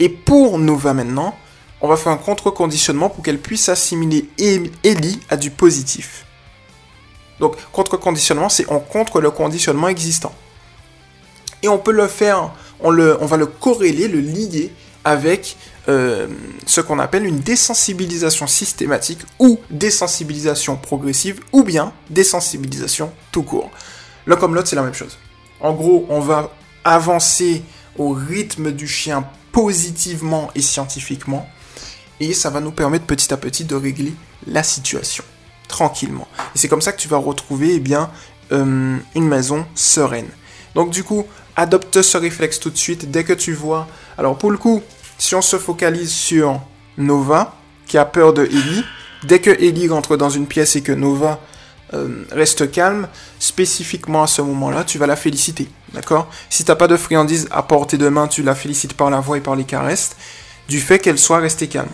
Et 0.00 0.08
pour 0.08 0.58
Nova 0.58 0.94
maintenant, 0.94 1.38
on 1.80 1.86
va 1.86 1.96
faire 1.96 2.10
un 2.10 2.16
contre-conditionnement 2.16 3.08
pour 3.08 3.22
qu'elle 3.22 3.38
puisse 3.38 3.68
assimiler 3.68 4.28
Ellie 4.36 5.20
à 5.30 5.36
du 5.36 5.52
positif. 5.52 6.26
Donc, 7.40 7.56
contre-conditionnement, 7.72 8.48
c'est 8.48 8.70
on 8.70 8.80
contre 8.80 9.20
le 9.20 9.30
conditionnement 9.30 9.88
existant. 9.88 10.34
Et 11.62 11.68
on 11.68 11.78
peut 11.78 11.92
le 11.92 12.06
faire, 12.06 12.52
on, 12.80 12.90
va 12.92 13.36
le 13.36 13.46
corréler, 13.46 14.08
le 14.08 14.20
lier 14.20 14.72
avec 15.04 15.56
euh, 15.88 16.26
ce 16.66 16.80
qu'on 16.80 16.98
appelle 16.98 17.26
une 17.26 17.40
désensibilisation 17.40 18.46
systématique 18.46 19.20
ou 19.38 19.58
désensibilisation 19.70 20.76
progressive 20.76 21.40
ou 21.52 21.62
bien 21.62 21.92
désensibilisation 22.10 23.12
tout 23.32 23.42
court. 23.42 23.70
L'un 24.26 24.36
comme 24.36 24.54
l'autre, 24.54 24.68
c'est 24.68 24.76
la 24.76 24.82
même 24.82 24.94
chose. 24.94 25.18
En 25.60 25.72
gros, 25.72 26.06
on 26.08 26.20
va 26.20 26.50
avancer 26.84 27.62
au 27.98 28.10
rythme 28.12 28.72
du 28.72 28.86
chien 28.86 29.26
positivement 29.52 30.50
et 30.54 30.62
scientifiquement 30.62 31.48
et 32.20 32.32
ça 32.32 32.50
va 32.50 32.60
nous 32.60 32.72
permettre 32.72 33.06
petit 33.06 33.32
à 33.32 33.36
petit 33.36 33.64
de 33.64 33.74
régler 33.74 34.12
la 34.46 34.62
situation 34.62 35.24
tranquillement. 35.68 36.28
Et 36.54 36.58
c'est 36.58 36.68
comme 36.68 36.82
ça 36.82 36.92
que 36.92 37.00
tu 37.00 37.08
vas 37.08 37.16
retrouver 37.16 37.74
eh 37.74 37.80
bien, 37.80 38.10
euh, 38.52 38.96
une 39.14 39.28
maison 39.28 39.66
sereine. 39.74 40.28
Donc 40.74 40.90
du 40.90 41.04
coup, 41.04 41.26
adopte 41.56 42.02
ce 42.02 42.16
réflexe 42.18 42.60
tout 42.60 42.70
de 42.70 42.76
suite 42.76 43.10
dès 43.10 43.24
que 43.24 43.32
tu 43.32 43.52
vois. 43.52 43.86
Alors 44.18 44.36
pour 44.36 44.50
le 44.50 44.58
coup, 44.58 44.82
si 45.18 45.34
on 45.34 45.42
se 45.42 45.58
focalise 45.58 46.12
sur 46.12 46.60
Nova, 46.98 47.54
qui 47.86 47.98
a 47.98 48.04
peur 48.04 48.32
de 48.32 48.44
Ellie, 48.44 48.84
dès 49.24 49.40
que 49.40 49.50
Ellie 49.50 49.88
rentre 49.88 50.16
dans 50.16 50.30
une 50.30 50.46
pièce 50.46 50.76
et 50.76 50.82
que 50.82 50.92
Nova 50.92 51.40
euh, 51.92 52.24
reste 52.32 52.70
calme, 52.70 53.08
spécifiquement 53.38 54.22
à 54.22 54.26
ce 54.26 54.42
moment-là, 54.42 54.84
tu 54.84 54.98
vas 54.98 55.06
la 55.06 55.16
féliciter. 55.16 55.68
D'accord? 55.92 56.28
Si 56.50 56.64
t'as 56.64 56.74
pas 56.74 56.88
de 56.88 56.96
friandise 56.96 57.46
à 57.50 57.62
portée 57.62 57.98
de 57.98 58.08
main, 58.08 58.26
tu 58.26 58.42
la 58.42 58.54
félicites 58.54 58.94
par 58.94 59.10
la 59.10 59.20
voix 59.20 59.38
et 59.38 59.40
par 59.40 59.54
les 59.54 59.64
caresses, 59.64 60.16
du 60.68 60.80
fait 60.80 60.98
qu'elle 60.98 61.18
soit 61.18 61.38
restée 61.38 61.68
calme. 61.68 61.88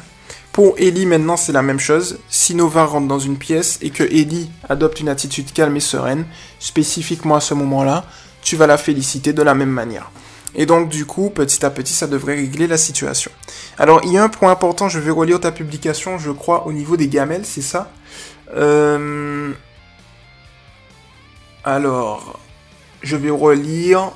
Pour 0.53 0.75
Ellie, 0.79 1.07
maintenant, 1.07 1.37
c'est 1.37 1.53
la 1.53 1.63
même 1.63 1.79
chose. 1.79 2.19
Si 2.29 2.55
Nova 2.55 2.85
rentre 2.85 3.07
dans 3.07 3.21
une 3.21 3.39
pièce 3.39 3.79
et 3.83 3.91
que 3.91 4.03
Ellie 4.03 4.51
adopte 4.69 5.01
une 5.01 5.09
attitude 5.09 5.53
calme 5.53 5.77
et 5.77 5.81
sereine, 5.81 6.27
spécifiquement 6.59 7.37
à 7.37 7.41
ce 7.41 7.55
moment-là, 7.55 8.05
tu 8.43 8.57
vas 8.57 8.67
la 8.67 8.77
féliciter 8.77 9.33
de 9.33 9.43
la 9.43 9.55
même 9.55 9.71
manière. 9.71 10.11
Et 10.57 10.67
donc, 10.67 10.89
du 10.89 11.07
coup, 11.07 11.31
petit 11.31 11.65
à 11.65 11.71
petit, 11.71 11.93
ça 11.93 12.09
devrait 12.09 12.35
régler 12.35 12.67
la 12.67 12.79
situation. 12.79 13.31
Alors, 13.79 14.01
il 14.05 14.13
y 14.13 14.19
a 14.19 14.25
un 14.25 14.29
point 14.29 14.51
important, 14.51 14.89
je 14.89 14.99
vais 14.99 15.13
relire 15.13 15.39
ta 15.39 15.53
publication, 15.53 16.19
je 16.19 16.33
crois, 16.33 16.67
au 16.67 16.73
niveau 16.73 16.97
des 16.97 17.07
gamelles, 17.07 17.47
c'est 17.47 17.63
ça? 17.63 17.93
Euh, 18.57 19.53
Alors, 21.63 22.41
je 23.03 23.17
vais 23.17 23.31
relire. 23.31 24.11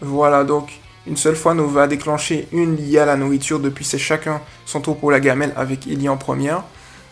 Voilà, 0.00 0.44
donc, 0.44 0.80
une 1.06 1.16
seule 1.16 1.36
fois, 1.36 1.54
nous 1.54 1.68
va 1.68 1.86
déclencher 1.86 2.48
une 2.52 2.76
liée 2.76 2.98
à 2.98 3.04
la 3.04 3.16
nourriture, 3.16 3.60
depuis 3.60 3.84
c'est 3.84 3.98
chacun 3.98 4.40
son 4.64 4.80
pour 4.80 5.10
la 5.10 5.20
gamelle 5.20 5.52
avec 5.56 5.86
Ellie 5.86 6.08
en 6.08 6.16
première. 6.16 6.64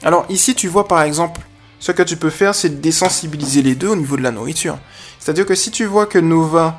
Alors, 0.03 0.25
ici, 0.29 0.55
tu 0.55 0.69
vois, 0.69 0.89
par 0.89 1.03
exemple, 1.03 1.41
ce 1.79 1.93
que 1.93 2.03
tu 2.03 2.17
peux 2.17 2.31
faire, 2.31 2.55
c'est 2.55 2.81
désensibiliser 2.81 3.63
les 3.63 3.75
deux 3.75 3.89
au 3.89 3.97
niveau 3.97 4.17
de 4.17 4.23
la 4.23 4.31
nourriture. 4.31 4.79
C'est-à-dire 5.19 5.47
que 5.47 5.55
si 5.55 5.71
tu 5.71 5.85
vois 5.85 6.07
que 6.07 6.19
Nova 6.19 6.79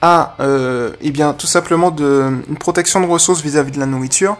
a, 0.00 0.36
euh, 0.40 0.92
eh 1.00 1.10
bien, 1.10 1.32
tout 1.32 1.46
simplement 1.46 1.90
de, 1.90 2.30
une 2.48 2.58
protection 2.58 3.00
de 3.00 3.06
ressources 3.06 3.40
vis-à-vis 3.40 3.72
de 3.72 3.80
la 3.80 3.86
nourriture, 3.86 4.36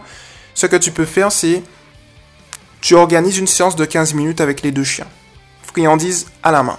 ce 0.53 0.65
que 0.65 0.75
tu 0.75 0.91
peux 0.91 1.05
faire, 1.05 1.31
c'est 1.31 1.63
tu 2.79 2.95
organises 2.95 3.37
une 3.37 3.47
séance 3.47 3.75
de 3.75 3.85
15 3.85 4.13
minutes 4.13 4.41
avec 4.41 4.61
les 4.61 4.71
deux 4.71 4.83
chiens. 4.83 5.07
Friandise 5.63 6.27
à 6.43 6.51
la 6.51 6.63
main. 6.63 6.77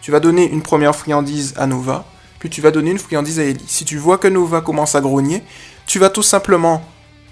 Tu 0.00 0.10
vas 0.10 0.18
donner 0.18 0.50
une 0.50 0.62
première 0.62 0.96
friandise 0.96 1.54
à 1.56 1.66
Nova, 1.66 2.04
puis 2.42 2.50
tu 2.50 2.60
vas 2.60 2.72
donner 2.72 2.90
une 2.90 2.98
friandise 2.98 3.38
à 3.38 3.44
Ellie. 3.44 3.64
Si 3.68 3.84
tu 3.84 3.98
vois 3.98 4.18
que 4.18 4.26
Nova 4.26 4.62
commence 4.62 4.96
à 4.96 5.00
grogner, 5.00 5.44
tu 5.86 6.00
vas 6.00 6.10
tout 6.10 6.24
simplement 6.24 6.82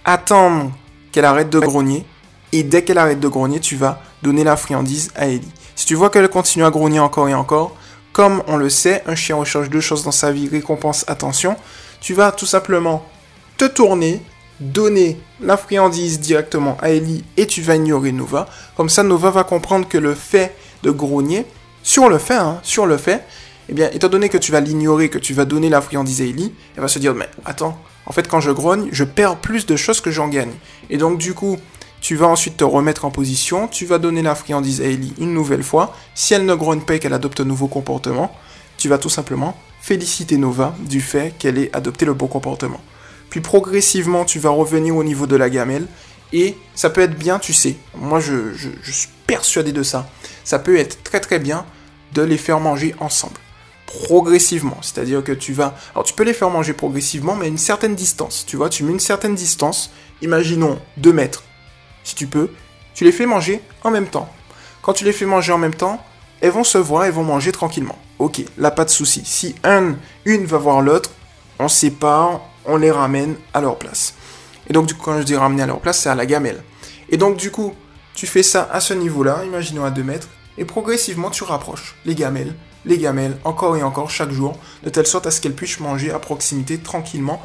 attendre 0.04 0.70
qu'elle 1.10 1.24
arrête 1.24 1.50
de 1.50 1.58
grogner, 1.58 2.04
et 2.52 2.62
dès 2.62 2.84
qu'elle 2.84 2.98
arrête 2.98 3.18
de 3.18 3.26
grogner, 3.26 3.58
tu 3.58 3.74
vas 3.74 4.00
donner 4.22 4.44
la 4.44 4.56
friandise 4.56 5.10
à 5.16 5.26
Ellie. 5.26 5.50
Si 5.74 5.84
tu 5.84 5.96
vois 5.96 6.10
qu'elle 6.10 6.28
continue 6.28 6.64
à 6.64 6.70
grogner 6.70 7.00
encore 7.00 7.28
et 7.28 7.34
encore, 7.34 7.74
comme 8.12 8.44
on 8.46 8.56
le 8.56 8.70
sait, 8.70 9.02
un 9.04 9.16
chien 9.16 9.34
recherche 9.34 9.68
deux 9.68 9.80
choses 9.80 10.04
dans 10.04 10.12
sa 10.12 10.30
vie, 10.30 10.48
récompense, 10.48 11.04
attention, 11.08 11.56
tu 12.00 12.14
vas 12.14 12.30
tout 12.30 12.46
simplement 12.46 13.04
te 13.56 13.64
tourner, 13.64 14.22
donner 14.60 15.18
la 15.40 15.56
friandise 15.56 16.20
directement 16.20 16.76
à 16.80 16.90
Ellie 16.90 17.24
et 17.36 17.48
tu 17.48 17.62
vas 17.62 17.74
ignorer 17.74 18.12
Nova. 18.12 18.48
Comme 18.76 18.88
ça, 18.88 19.02
Nova 19.02 19.30
va 19.30 19.42
comprendre 19.42 19.88
que 19.88 19.98
le 19.98 20.14
fait 20.14 20.54
de 20.84 20.92
grogner, 20.92 21.46
sur 21.82 22.08
le 22.08 22.18
fait, 22.18 22.34
hein, 22.34 22.60
sur 22.62 22.86
le 22.86 22.96
fait, 22.96 23.24
eh 23.70 23.72
bien, 23.72 23.88
étant 23.92 24.08
donné 24.08 24.28
que 24.28 24.36
tu 24.36 24.50
vas 24.50 24.58
l'ignorer, 24.58 25.10
que 25.10 25.18
tu 25.18 25.32
vas 25.32 25.44
donner 25.44 25.68
la 25.68 25.80
friandise 25.80 26.20
à 26.20 26.24
Ellie, 26.24 26.52
elle 26.74 26.82
va 26.82 26.88
se 26.88 26.98
dire, 26.98 27.14
mais 27.14 27.28
attends, 27.44 27.80
en 28.04 28.10
fait, 28.10 28.26
quand 28.26 28.40
je 28.40 28.50
grogne, 28.50 28.88
je 28.90 29.04
perds 29.04 29.36
plus 29.36 29.64
de 29.64 29.76
choses 29.76 30.00
que 30.00 30.10
j'en 30.10 30.26
gagne. 30.26 30.50
Et 30.90 30.96
donc, 30.96 31.18
du 31.18 31.34
coup, 31.34 31.56
tu 32.00 32.16
vas 32.16 32.26
ensuite 32.26 32.56
te 32.56 32.64
remettre 32.64 33.04
en 33.04 33.12
position, 33.12 33.68
tu 33.68 33.86
vas 33.86 33.98
donner 33.98 34.22
la 34.22 34.34
friandise 34.34 34.80
à 34.80 34.86
Ellie 34.86 35.14
une 35.20 35.32
nouvelle 35.32 35.62
fois. 35.62 35.94
Si 36.16 36.34
elle 36.34 36.46
ne 36.46 36.54
grogne 36.56 36.80
pas 36.80 36.96
et 36.96 36.98
qu'elle 36.98 37.12
adopte 37.12 37.38
un 37.38 37.44
nouveau 37.44 37.68
comportement, 37.68 38.34
tu 38.76 38.88
vas 38.88 38.98
tout 38.98 39.08
simplement 39.08 39.56
féliciter 39.80 40.36
Nova 40.36 40.74
du 40.80 41.00
fait 41.00 41.32
qu'elle 41.38 41.56
ait 41.56 41.70
adopté 41.72 42.04
le 42.04 42.12
bon 42.12 42.26
comportement. 42.26 42.80
Puis 43.28 43.40
progressivement, 43.40 44.24
tu 44.24 44.40
vas 44.40 44.50
revenir 44.50 44.96
au 44.96 45.04
niveau 45.04 45.28
de 45.28 45.36
la 45.36 45.48
gamelle. 45.48 45.86
Et 46.32 46.56
ça 46.74 46.90
peut 46.90 47.02
être 47.02 47.16
bien, 47.16 47.38
tu 47.38 47.52
sais, 47.52 47.76
moi 47.94 48.18
je, 48.18 48.52
je 48.54 48.90
suis 48.90 49.08
persuadé 49.28 49.70
de 49.70 49.84
ça. 49.84 50.10
Ça 50.42 50.58
peut 50.58 50.76
être 50.76 51.04
très 51.04 51.20
très 51.20 51.38
bien 51.38 51.64
de 52.14 52.22
les 52.22 52.36
faire 52.36 52.58
manger 52.58 52.96
ensemble 52.98 53.38
progressivement. 54.04 54.78
C'est-à-dire 54.82 55.22
que 55.22 55.32
tu 55.32 55.52
vas... 55.52 55.74
Alors 55.94 56.04
tu 56.04 56.14
peux 56.14 56.24
les 56.24 56.32
faire 56.32 56.50
manger 56.50 56.72
progressivement, 56.72 57.36
mais 57.36 57.46
à 57.46 57.48
une 57.48 57.58
certaine 57.58 57.94
distance. 57.94 58.44
Tu 58.46 58.56
vois, 58.56 58.68
tu 58.68 58.84
mets 58.84 58.92
une 58.92 59.00
certaine 59.00 59.34
distance, 59.34 59.90
imaginons 60.22 60.78
2 60.98 61.12
mètres 61.12 61.44
si 62.04 62.14
tu 62.14 62.26
peux, 62.26 62.50
tu 62.94 63.04
les 63.04 63.12
fais 63.12 63.26
manger 63.26 63.60
en 63.82 63.90
même 63.90 64.06
temps. 64.06 64.28
Quand 64.82 64.92
tu 64.92 65.04
les 65.04 65.12
fais 65.12 65.26
manger 65.26 65.52
en 65.52 65.58
même 65.58 65.74
temps, 65.74 66.02
elles 66.40 66.50
vont 66.50 66.64
se 66.64 66.78
voir, 66.78 67.04
elles 67.04 67.12
vont 67.12 67.24
manger 67.24 67.52
tranquillement. 67.52 67.98
Ok, 68.18 68.42
là 68.58 68.70
pas 68.70 68.84
de 68.84 68.90
souci. 68.90 69.22
Si 69.24 69.54
un, 69.64 69.96
une 70.24 70.46
va 70.46 70.58
voir 70.58 70.80
l'autre, 70.80 71.10
on 71.58 71.68
sépare, 71.68 72.40
on 72.64 72.76
les 72.76 72.90
ramène 72.90 73.36
à 73.54 73.60
leur 73.60 73.78
place. 73.78 74.14
Et 74.68 74.72
donc, 74.72 74.86
du 74.86 74.94
coup, 74.94 75.02
quand 75.04 75.18
je 75.18 75.24
dis 75.24 75.36
ramener 75.36 75.62
à 75.62 75.66
leur 75.66 75.80
place, 75.80 76.00
c'est 76.00 76.08
à 76.08 76.14
la 76.14 76.26
gamelle. 76.26 76.62
Et 77.10 77.16
donc, 77.16 77.36
du 77.36 77.50
coup, 77.50 77.74
tu 78.14 78.26
fais 78.26 78.42
ça 78.42 78.68
à 78.72 78.80
ce 78.80 78.94
niveau-là, 78.94 79.44
imaginons 79.44 79.84
à 79.84 79.90
2 79.90 80.02
mètres, 80.02 80.28
et 80.58 80.64
progressivement, 80.64 81.30
tu 81.30 81.44
rapproches 81.44 81.96
les 82.04 82.14
gamelles, 82.14 82.54
les 82.84 82.98
gamelles, 82.98 83.36
encore 83.44 83.76
et 83.76 83.82
encore, 83.82 84.10
chaque 84.10 84.30
jour, 84.30 84.56
de 84.82 84.90
telle 84.90 85.06
sorte 85.06 85.26
à 85.26 85.30
ce 85.30 85.40
qu'elles 85.40 85.54
puissent 85.54 85.80
manger 85.80 86.10
à 86.10 86.18
proximité 86.18 86.78
tranquillement, 86.78 87.42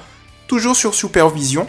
toujours 0.47 0.75
sur 0.75 0.93
supervision, 0.93 1.67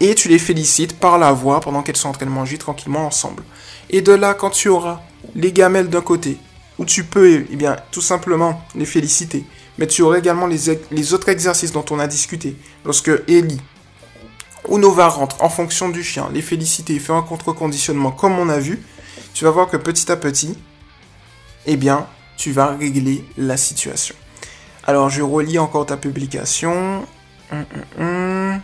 et 0.00 0.14
tu 0.14 0.28
les 0.28 0.38
félicites 0.38 0.98
par 0.98 1.18
la 1.18 1.32
voix 1.32 1.60
pendant 1.60 1.82
qu'elles 1.82 1.96
sont 1.96 2.08
en 2.08 2.12
train 2.12 2.26
de 2.26 2.30
manger 2.30 2.58
tranquillement 2.58 3.06
ensemble. 3.06 3.42
Et 3.90 4.00
de 4.00 4.12
là, 4.12 4.34
quand 4.34 4.50
tu 4.50 4.68
auras 4.68 5.00
les 5.34 5.52
gamelles 5.52 5.88
d'un 5.88 6.00
côté, 6.00 6.38
où 6.78 6.84
tu 6.84 7.04
peux 7.04 7.44
eh 7.50 7.56
bien, 7.56 7.76
tout 7.90 8.00
simplement 8.00 8.62
les 8.74 8.86
féliciter, 8.86 9.44
mais 9.76 9.86
tu 9.86 10.02
auras 10.02 10.18
également 10.18 10.46
les, 10.46 11.14
autres 11.14 11.28
exercices 11.28 11.72
dont 11.72 11.84
on 11.90 11.98
a 11.98 12.06
discuté. 12.06 12.56
Lorsque 12.84 13.10
Ellie 13.28 13.60
ou 14.68 14.78
Nova 14.78 15.08
rentre 15.08 15.42
en 15.42 15.50
fonction 15.50 15.90
du 15.90 16.02
chien, 16.02 16.28
les 16.32 16.42
féliciter, 16.42 16.98
faire 16.98 17.16
un 17.16 17.22
contre-conditionnement 17.22 18.10
comme 18.10 18.38
on 18.38 18.48
a 18.48 18.58
vu, 18.58 18.82
tu 19.34 19.44
vas 19.44 19.50
voir 19.50 19.68
que 19.68 19.76
petit 19.76 20.10
à 20.10 20.16
petit, 20.16 20.56
eh 21.66 21.76
bien, 21.76 22.06
tu 22.40 22.52
vas 22.52 22.74
régler 22.74 23.22
la 23.36 23.58
situation. 23.58 24.14
Alors, 24.86 25.10
je 25.10 25.20
relis 25.20 25.58
encore 25.58 25.84
ta 25.84 25.98
publication. 25.98 27.06
Hum, 27.52 27.64
hum, 27.98 28.02
hum. 28.02 28.60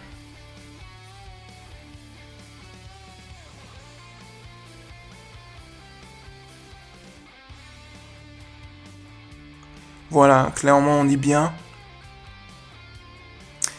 Voilà, 10.09 10.53
clairement 10.57 11.01
on 11.01 11.05
dit 11.05 11.19
bien. 11.19 11.53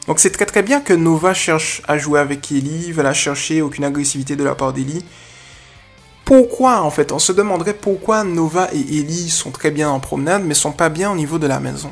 Donc 0.05 0.19
c'est 0.19 0.29
très 0.29 0.45
très 0.45 0.61
bien 0.61 0.79
que 0.81 0.93
Nova 0.93 1.33
cherche 1.33 1.81
à 1.87 1.97
jouer 1.97 2.19
avec 2.19 2.51
Ellie, 2.51 2.91
va 2.91 3.01
la 3.01 3.15
chercher, 3.15 3.63
aucune 3.63 3.85
agressivité 3.85 4.35
de 4.35 4.43
la 4.43 4.53
part 4.53 4.73
d'Ellie. 4.73 5.03
Pourquoi 6.27 6.81
en 6.81 6.91
fait 6.91 7.13
On 7.13 7.19
se 7.19 7.31
demanderait 7.31 7.73
pourquoi 7.73 8.25
Nova 8.25 8.67
et 8.73 8.79
Ellie 8.79 9.29
sont 9.29 9.49
très 9.49 9.71
bien 9.71 9.89
en 9.89 10.01
promenade 10.01 10.43
mais 10.43 10.55
sont 10.55 10.73
pas 10.73 10.89
bien 10.89 11.09
au 11.09 11.15
niveau 11.15 11.39
de 11.39 11.47
la 11.47 11.61
maison. 11.61 11.89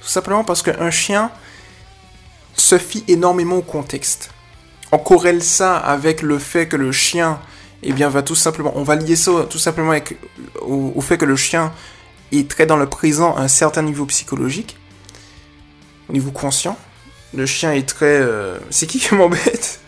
Tout 0.00 0.08
simplement 0.08 0.42
parce 0.42 0.62
qu'un 0.62 0.90
chien 0.90 1.30
se 2.56 2.76
fie 2.76 3.04
énormément 3.06 3.58
au 3.58 3.62
contexte. 3.62 4.30
On 4.90 4.98
corrèle 4.98 5.44
ça 5.44 5.76
avec 5.76 6.22
le 6.22 6.40
fait 6.40 6.66
que 6.66 6.74
le 6.74 6.90
chien, 6.90 7.38
eh 7.84 7.92
bien, 7.92 8.08
va 8.08 8.22
tout 8.22 8.34
simplement, 8.34 8.72
on 8.74 8.82
va 8.82 8.96
lier 8.96 9.14
ça 9.14 9.46
tout 9.48 9.58
simplement 9.58 9.92
avec, 9.92 10.16
au, 10.62 11.00
fait 11.00 11.16
que 11.16 11.24
le 11.24 11.36
chien 11.36 11.72
est 12.32 12.50
très 12.50 12.66
dans 12.66 12.76
le 12.76 12.88
présent 12.88 13.36
à 13.36 13.42
un 13.42 13.48
certain 13.48 13.82
niveau 13.82 14.06
psychologique, 14.06 14.76
au 16.08 16.12
niveau 16.12 16.32
conscient. 16.32 16.76
Le 17.32 17.46
chien 17.46 17.72
est 17.74 17.88
très, 17.88 18.06
euh, 18.06 18.58
c'est 18.70 18.88
qui 18.88 18.98
qui 18.98 19.14
m'embête? 19.14 19.78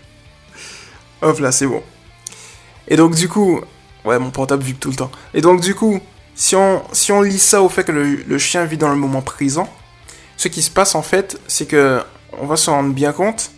Hop 1.23 1.41
là, 1.41 1.51
c'est 1.51 1.67
bon. 1.67 1.83
Et 2.89 2.97
donc 2.97 3.15
du 3.15 3.29
coup, 3.29 3.61
ouais, 4.05 4.19
mon 4.19 4.31
portable 4.31 4.63
vibre 4.63 4.79
tout 4.81 4.91
le 4.91 4.97
temps. 4.97 5.11
Et 5.35 5.41
donc 5.41 5.61
du 5.61 5.75
coup, 5.75 6.01
si 6.35 6.57
on, 6.57 6.83
si 6.93 7.13
on 7.13 7.23
lit 7.23 7.39
ça 7.39 7.63
au 7.63 7.69
fait 7.69 7.85
que 7.85 7.93
le, 7.93 8.39
chien 8.39 8.65
vit 8.65 8.77
dans 8.77 8.89
le 8.89 8.97
moment 8.97 9.23
présent, 9.23 9.69
ce 10.37 10.49
qui 10.49 10.63
se 10.63 10.71
passe 10.71 10.95
en 10.95 11.03
fait, 11.03 11.41
c'est 11.47 11.67
que 11.67 12.01
on 12.41 12.47
va 12.47 12.57
se 12.57 12.71
rendre 12.71 12.93
bien 12.93 13.13
compte, 13.13 13.51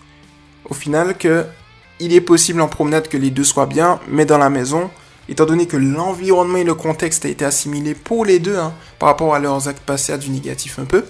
au 0.69 0.75
final, 0.75 1.17
que 1.17 1.45
il 1.99 2.15
est 2.15 2.21
possible 2.21 2.61
en 2.63 2.69
promenade 2.69 3.09
que 3.09 3.19
les 3.19 3.31
deux 3.31 3.45
soient 3.45 3.67
bien, 3.67 4.01
mais 4.09 4.25
dans 4.25 4.39
la 4.39 4.49
maison, 4.49 4.91
étant 5.29 5.45
donné 5.45 5.67
que 5.67 5.77
l'environnement 5.77 6.57
et 6.57 6.65
le 6.65 6.75
contexte 6.75 7.27
a 7.27 7.29
été 7.29 7.45
assimilé 7.45 7.95
pour 7.95 8.25
les 8.25 8.39
deux, 8.39 8.57
hein, 8.57 8.73
par 8.99 9.11
rapport 9.11 9.35
à 9.35 9.39
leurs 9.39 9.69
actes 9.69 9.83
passés 9.85 10.13
à 10.13 10.19
du 10.19 10.31
négatif 10.31 10.79
un 10.79 10.87
peu, 10.87 11.05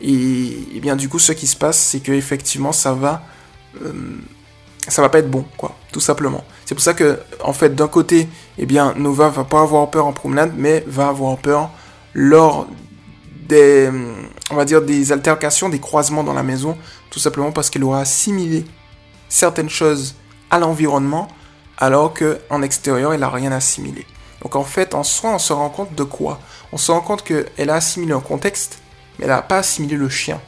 et, 0.00 0.80
bien 0.80 0.96
du 0.96 1.08
coup, 1.08 1.18
ce 1.18 1.32
qui 1.32 1.46
se 1.46 1.56
passe, 1.56 1.78
c'est 1.78 2.00
que 2.00 2.12
effectivement, 2.12 2.72
ça 2.72 2.92
va, 2.92 3.22
euh, 3.84 3.92
ça 4.86 5.02
va 5.02 5.08
pas 5.08 5.18
être 5.18 5.30
bon, 5.30 5.44
quoi, 5.56 5.76
tout 5.92 6.00
simplement. 6.00 6.44
C'est 6.68 6.74
pour 6.74 6.84
ça 6.84 6.92
que, 6.92 7.18
en 7.42 7.54
fait, 7.54 7.74
d'un 7.74 7.88
côté, 7.88 8.28
eh 8.58 8.66
bien, 8.66 8.92
Nova 8.94 9.30
va 9.30 9.44
pas 9.44 9.62
avoir 9.62 9.90
peur 9.90 10.04
en 10.04 10.12
promenade, 10.12 10.52
mais 10.54 10.84
va 10.86 11.08
avoir 11.08 11.38
peur 11.38 11.70
lors 12.12 12.66
des, 13.48 13.90
on 14.50 14.54
va 14.54 14.66
dire, 14.66 14.82
des 14.82 15.10
altercations, 15.10 15.70
des 15.70 15.78
croisements 15.78 16.22
dans 16.24 16.34
la 16.34 16.42
maison, 16.42 16.76
tout 17.08 17.20
simplement 17.20 17.52
parce 17.52 17.70
qu'elle 17.70 17.84
aura 17.84 18.00
assimilé 18.00 18.66
certaines 19.30 19.70
choses 19.70 20.14
à 20.50 20.58
l'environnement, 20.58 21.28
alors 21.78 22.12
qu'en 22.12 22.60
extérieur, 22.60 23.14
elle 23.14 23.20
n'a 23.20 23.30
rien 23.30 23.50
assimilé. 23.50 24.04
Donc 24.42 24.54
en 24.54 24.64
fait, 24.64 24.94
en 24.94 25.04
soi, 25.04 25.30
on 25.30 25.38
se 25.38 25.54
rend 25.54 25.70
compte 25.70 25.94
de 25.94 26.04
quoi? 26.04 26.38
On 26.72 26.76
se 26.76 26.92
rend 26.92 27.00
compte 27.00 27.24
qu'elle 27.24 27.70
a 27.70 27.76
assimilé 27.76 28.12
un 28.12 28.20
contexte, 28.20 28.80
mais 29.18 29.24
elle 29.24 29.30
n'a 29.30 29.40
pas 29.40 29.56
assimilé 29.56 29.96
le 29.96 30.10
chien. 30.10 30.38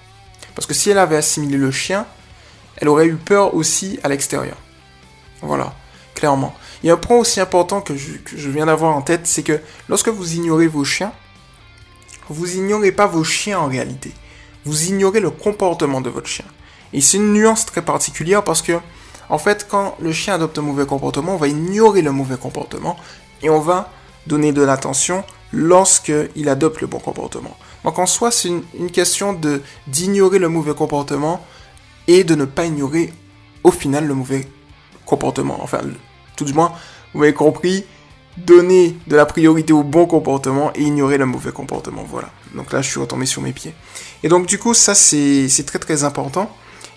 Parce 0.54 0.66
que 0.66 0.74
si 0.74 0.90
elle 0.90 0.98
avait 0.98 1.16
assimilé 1.16 1.56
le 1.56 1.70
chien, 1.70 2.04
elle 2.76 2.90
aurait 2.90 3.06
eu 3.06 3.16
peur 3.16 3.54
aussi 3.54 3.98
à 4.02 4.10
l'extérieur. 4.10 4.58
Voilà 5.40 5.72
Il 6.22 6.86
y 6.86 6.90
a 6.90 6.94
un 6.94 6.96
point 6.96 7.16
aussi 7.16 7.40
important 7.40 7.80
que 7.80 7.94
je, 7.96 8.50
viens 8.50 8.66
d'avoir 8.66 8.96
en 8.96 9.02
tête, 9.02 9.26
c'est 9.26 9.42
que 9.42 9.60
lorsque 9.88 10.08
vous 10.08 10.34
ignorez 10.34 10.66
vos 10.66 10.84
chiens, 10.84 11.12
vous 12.28 12.56
ignorez 12.56 12.92
pas 12.92 13.06
vos 13.06 13.24
chiens 13.24 13.58
en 13.58 13.66
réalité. 13.66 14.12
Vous 14.64 14.86
ignorez 14.88 15.20
le 15.20 15.30
comportement 15.30 16.00
de 16.00 16.10
votre 16.10 16.28
chien. 16.28 16.44
Et 16.92 17.00
c'est 17.00 17.16
une 17.16 17.32
nuance 17.32 17.66
très 17.66 17.82
particulière 17.82 18.44
parce 18.44 18.62
que, 18.62 18.78
en 19.28 19.38
fait, 19.38 19.66
quand 19.68 19.96
le 20.00 20.12
chien 20.12 20.34
adopte 20.34 20.58
un 20.58 20.62
mauvais 20.62 20.86
comportement, 20.86 21.34
on 21.34 21.38
va 21.38 21.48
ignorer 21.48 22.02
le 22.02 22.12
mauvais 22.12 22.36
comportement 22.36 22.96
et 23.42 23.50
on 23.50 23.60
va 23.60 23.90
donner 24.26 24.52
de 24.52 24.62
l'attention 24.62 25.24
lorsqu'il 25.52 26.48
adopte 26.48 26.80
le 26.80 26.86
bon 26.86 26.98
comportement. 26.98 27.56
Donc 27.84 27.98
en 27.98 28.06
soi, 28.06 28.30
c'est 28.30 28.48
une, 28.48 28.62
une, 28.78 28.90
question 28.90 29.38
d'ignorer 29.86 30.38
le 30.38 30.48
mauvais 30.48 30.74
comportement 30.74 31.44
et 32.06 32.24
de 32.24 32.34
ne 32.34 32.44
pas 32.44 32.66
ignorer 32.66 33.12
au 33.64 33.70
final 33.70 34.06
le 34.06 34.14
mauvais 34.14 34.46
comportement. 35.06 35.58
Enfin, 35.62 35.80
tout 36.40 36.46
du 36.46 36.54
moins, 36.54 36.72
vous 37.12 37.20
m'avez 37.20 37.34
compris, 37.34 37.84
donner 38.38 38.96
de 39.06 39.16
la 39.16 39.26
priorité 39.26 39.74
au 39.74 39.82
bon 39.82 40.06
comportement 40.06 40.72
et 40.74 40.80
ignorer 40.80 41.18
le 41.18 41.26
mauvais 41.26 41.52
comportement. 41.52 42.02
Voilà. 42.08 42.30
Donc 42.54 42.72
là, 42.72 42.80
je 42.80 42.88
suis 42.88 42.98
retombé 42.98 43.26
sur 43.26 43.42
mes 43.42 43.52
pieds. 43.52 43.74
Et 44.22 44.28
donc, 44.28 44.46
du 44.46 44.58
coup, 44.58 44.72
ça, 44.72 44.94
c'est 44.94 45.64
très 45.66 45.78
très 45.78 46.02
important. 46.02 46.50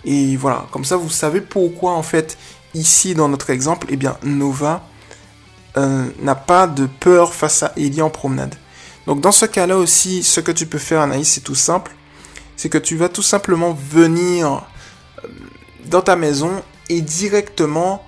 Et 0.06 0.36
voilà, 0.36 0.66
comme 0.70 0.84
ça, 0.84 0.96
vous 0.96 1.10
savez 1.10 1.42
pourquoi, 1.42 1.92
en 1.92 2.02
fait, 2.02 2.38
ici, 2.72 3.14
dans 3.14 3.28
notre 3.28 3.50
exemple, 3.50 3.86
eh 3.90 3.96
bien, 3.96 4.16
Nova 4.22 4.86
euh, 5.76 6.06
n'a 6.22 6.34
pas 6.34 6.66
de 6.66 6.86
peur 6.86 7.34
face 7.34 7.62
à 7.62 7.72
Ellie 7.76 8.00
en 8.00 8.10
promenade. 8.10 8.54
Donc, 9.06 9.20
dans 9.20 9.32
ce 9.32 9.44
cas-là 9.44 9.76
aussi, 9.76 10.22
ce 10.22 10.40
que 10.40 10.52
tu 10.52 10.64
peux 10.64 10.78
faire, 10.78 11.02
Anaïs, 11.02 11.28
c'est 11.28 11.42
tout 11.42 11.54
simple. 11.54 11.94
C'est 12.56 12.70
que 12.70 12.78
tu 12.78 12.96
vas 12.96 13.10
tout 13.10 13.22
simplement 13.22 13.76
venir 13.90 14.64
euh, 15.22 15.28
dans 15.84 16.00
ta 16.00 16.16
maison 16.16 16.62
et 16.88 17.02
directement 17.02 18.02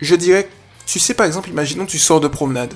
je 0.00 0.14
dirais, 0.14 0.48
tu 0.86 0.98
sais 0.98 1.14
par 1.14 1.26
exemple, 1.26 1.50
imaginons 1.50 1.86
tu 1.86 1.98
sors 1.98 2.20
de 2.20 2.28
promenade. 2.28 2.74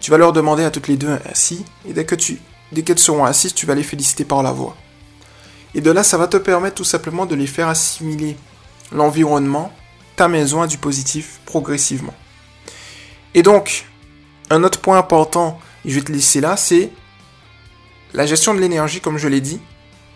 Tu 0.00 0.10
vas 0.10 0.18
leur 0.18 0.32
demander 0.32 0.64
à 0.64 0.70
toutes 0.70 0.88
les 0.88 0.96
deux 0.96 1.18
assis, 1.30 1.64
et 1.88 1.92
dès 1.92 2.04
que 2.04 2.14
tu, 2.14 2.38
dès 2.72 2.82
qu'elles 2.82 2.98
seront 2.98 3.24
assises, 3.24 3.54
tu 3.54 3.66
vas 3.66 3.74
les 3.74 3.82
féliciter 3.82 4.24
par 4.24 4.42
la 4.42 4.52
voix. 4.52 4.76
Et 5.74 5.80
de 5.80 5.90
là, 5.90 6.04
ça 6.04 6.18
va 6.18 6.28
te 6.28 6.36
permettre 6.36 6.76
tout 6.76 6.84
simplement 6.84 7.26
de 7.26 7.34
les 7.34 7.46
faire 7.46 7.68
assimiler 7.68 8.36
l'environnement, 8.92 9.72
ta 10.16 10.28
maison 10.28 10.62
à 10.62 10.66
du 10.66 10.78
positif 10.78 11.40
progressivement. 11.46 12.14
Et 13.34 13.42
donc, 13.42 13.86
un 14.50 14.62
autre 14.62 14.80
point 14.80 14.98
important, 14.98 15.58
et 15.84 15.90
je 15.90 15.96
vais 15.96 16.04
te 16.04 16.12
laisser 16.12 16.40
là, 16.40 16.56
c'est 16.56 16.90
la 18.12 18.26
gestion 18.26 18.54
de 18.54 18.60
l'énergie, 18.60 19.00
comme 19.00 19.18
je 19.18 19.26
l'ai 19.26 19.40
dit, 19.40 19.60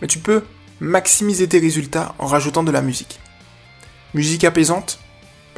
mais 0.00 0.06
tu 0.06 0.18
peux 0.18 0.44
maximiser 0.80 1.48
tes 1.48 1.58
résultats 1.58 2.14
en 2.18 2.26
rajoutant 2.26 2.62
de 2.62 2.70
la 2.70 2.82
musique. 2.82 3.18
Musique 4.14 4.44
apaisante, 4.44 5.00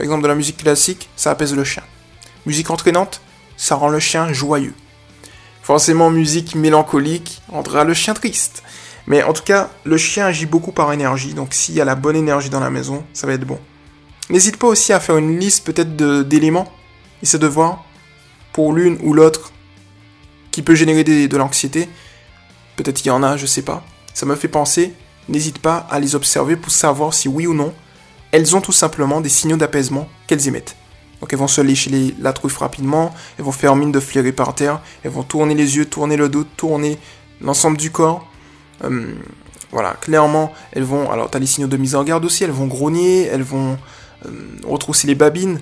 par 0.00 0.04
exemple, 0.04 0.22
de 0.22 0.28
la 0.28 0.34
musique 0.34 0.56
classique, 0.56 1.10
ça 1.14 1.30
apaise 1.30 1.54
le 1.54 1.62
chien. 1.62 1.82
Musique 2.46 2.70
entraînante, 2.70 3.20
ça 3.58 3.74
rend 3.74 3.90
le 3.90 4.00
chien 4.00 4.32
joyeux. 4.32 4.72
Forcément, 5.62 6.08
musique 6.08 6.54
mélancolique 6.54 7.42
rendra 7.48 7.84
le 7.84 7.92
chien 7.92 8.14
triste. 8.14 8.62
Mais 9.06 9.22
en 9.22 9.34
tout 9.34 9.42
cas, 9.42 9.68
le 9.84 9.98
chien 9.98 10.24
agit 10.24 10.46
beaucoup 10.46 10.72
par 10.72 10.90
énergie, 10.94 11.34
donc 11.34 11.52
s'il 11.52 11.74
y 11.74 11.82
a 11.82 11.84
la 11.84 11.96
bonne 11.96 12.16
énergie 12.16 12.48
dans 12.48 12.60
la 12.60 12.70
maison, 12.70 13.04
ça 13.12 13.26
va 13.26 13.34
être 13.34 13.44
bon. 13.44 13.58
N'hésite 14.30 14.56
pas 14.56 14.68
aussi 14.68 14.94
à 14.94 15.00
faire 15.00 15.18
une 15.18 15.38
liste 15.38 15.66
peut-être 15.66 15.94
d'éléments, 16.22 16.72
c'est 17.22 17.38
de 17.38 17.46
voir 17.46 17.84
pour 18.54 18.72
l'une 18.72 18.96
ou 19.02 19.12
l'autre 19.12 19.52
qui 20.50 20.62
peut 20.62 20.76
générer 20.76 21.04
de 21.04 21.36
l'anxiété. 21.36 21.90
Peut-être 22.76 22.96
qu'il 22.96 23.08
y 23.08 23.10
en 23.10 23.22
a, 23.22 23.36
je 23.36 23.44
sais 23.44 23.60
pas. 23.60 23.84
Ça 24.14 24.24
me 24.24 24.34
fait 24.34 24.48
penser, 24.48 24.94
n'hésite 25.28 25.58
pas 25.58 25.86
à 25.90 26.00
les 26.00 26.14
observer 26.14 26.56
pour 26.56 26.72
savoir 26.72 27.12
si 27.12 27.28
oui 27.28 27.46
ou 27.46 27.52
non 27.52 27.74
elles 28.32 28.56
ont 28.56 28.60
tout 28.60 28.72
simplement 28.72 29.20
des 29.20 29.28
signaux 29.28 29.56
d'apaisement 29.56 30.08
qu'elles 30.26 30.48
émettent. 30.48 30.76
Donc 31.20 31.32
elles 31.32 31.38
vont 31.38 31.48
se 31.48 31.60
lécher 31.60 32.14
la 32.20 32.32
truffe 32.32 32.56
rapidement, 32.58 33.14
elles 33.38 33.44
vont 33.44 33.52
faire 33.52 33.76
mine 33.76 33.92
de 33.92 34.00
flairer 34.00 34.32
par 34.32 34.54
terre, 34.54 34.80
elles 35.04 35.10
vont 35.10 35.22
tourner 35.22 35.54
les 35.54 35.76
yeux, 35.76 35.84
tourner 35.84 36.16
le 36.16 36.28
dos, 36.28 36.44
tourner 36.44 36.98
l'ensemble 37.40 37.76
du 37.76 37.90
corps. 37.90 38.26
Euh, 38.84 39.14
voilà, 39.70 39.94
clairement, 40.00 40.52
elles 40.72 40.82
vont... 40.82 41.10
Alors, 41.10 41.30
tu 41.30 41.36
as 41.36 41.40
les 41.40 41.46
signaux 41.46 41.68
de 41.68 41.76
mise 41.76 41.94
en 41.94 42.02
garde 42.02 42.24
aussi, 42.24 42.42
elles 42.42 42.50
vont 42.50 42.66
grogner, 42.66 43.26
elles 43.26 43.42
vont 43.42 43.78
euh, 44.26 44.30
retrousser 44.66 45.06
les 45.06 45.14
babines, 45.14 45.60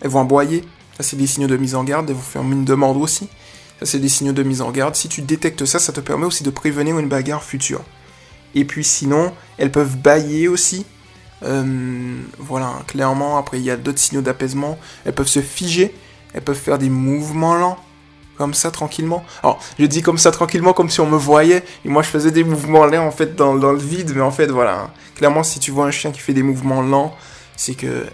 elles 0.00 0.10
vont 0.10 0.20
aboyer. 0.20 0.64
Ça, 0.96 1.02
c'est 1.02 1.16
des 1.16 1.26
signaux 1.26 1.48
de 1.48 1.56
mise 1.56 1.74
en 1.74 1.84
garde, 1.84 2.08
elles 2.08 2.16
vont 2.16 2.22
faire 2.22 2.42
mine 2.42 2.64
de 2.64 2.74
mordre 2.74 3.00
aussi. 3.00 3.28
Ça, 3.78 3.86
c'est 3.86 3.98
des 3.98 4.08
signaux 4.08 4.32
de 4.32 4.42
mise 4.42 4.62
en 4.62 4.70
garde. 4.70 4.94
Si 4.94 5.08
tu 5.08 5.22
détectes 5.22 5.66
ça, 5.66 5.78
ça 5.78 5.92
te 5.92 6.00
permet 6.00 6.24
aussi 6.24 6.42
de 6.42 6.50
prévenir 6.50 6.98
une 6.98 7.08
bagarre 7.08 7.42
future. 7.42 7.82
Et 8.54 8.64
puis 8.64 8.84
sinon, 8.84 9.32
elles 9.58 9.72
peuvent 9.72 9.96
bailler 9.96 10.48
aussi. 10.48 10.86
Euh, 11.44 12.16
voilà, 12.38 12.72
clairement, 12.86 13.36
après 13.38 13.58
il 13.58 13.64
y 13.64 13.70
a 13.70 13.76
d'autres 13.76 13.98
signaux 13.98 14.22
d'apaisement. 14.22 14.78
Elles 15.04 15.12
peuvent 15.12 15.28
se 15.28 15.40
figer, 15.40 15.94
elles 16.32 16.42
peuvent 16.42 16.56
faire 16.56 16.78
des 16.78 16.88
mouvements 16.88 17.54
lents, 17.54 17.78
comme 18.36 18.54
ça 18.54 18.70
tranquillement. 18.70 19.24
Alors, 19.42 19.60
je 19.78 19.86
dis 19.86 20.02
comme 20.02 20.18
ça 20.18 20.30
tranquillement, 20.30 20.72
comme 20.72 20.90
si 20.90 21.00
on 21.00 21.06
me 21.06 21.16
voyait, 21.16 21.62
et 21.84 21.88
moi 21.88 22.02
je 22.02 22.08
faisais 22.08 22.30
des 22.30 22.44
mouvements 22.44 22.86
lents 22.86 23.06
en 23.06 23.10
fait 23.10 23.36
dans, 23.36 23.54
dans 23.54 23.72
le 23.72 23.78
vide, 23.78 24.12
mais 24.14 24.22
en 24.22 24.30
fait 24.30 24.46
voilà, 24.46 24.90
clairement 25.16 25.42
si 25.42 25.60
tu 25.60 25.70
vois 25.70 25.86
un 25.86 25.90
chien 25.90 26.10
qui 26.10 26.20
fait 26.20 26.34
des 26.34 26.42
mouvements 26.42 26.82
lents, 26.82 27.14
c'est 27.56 27.74
que 27.74 28.06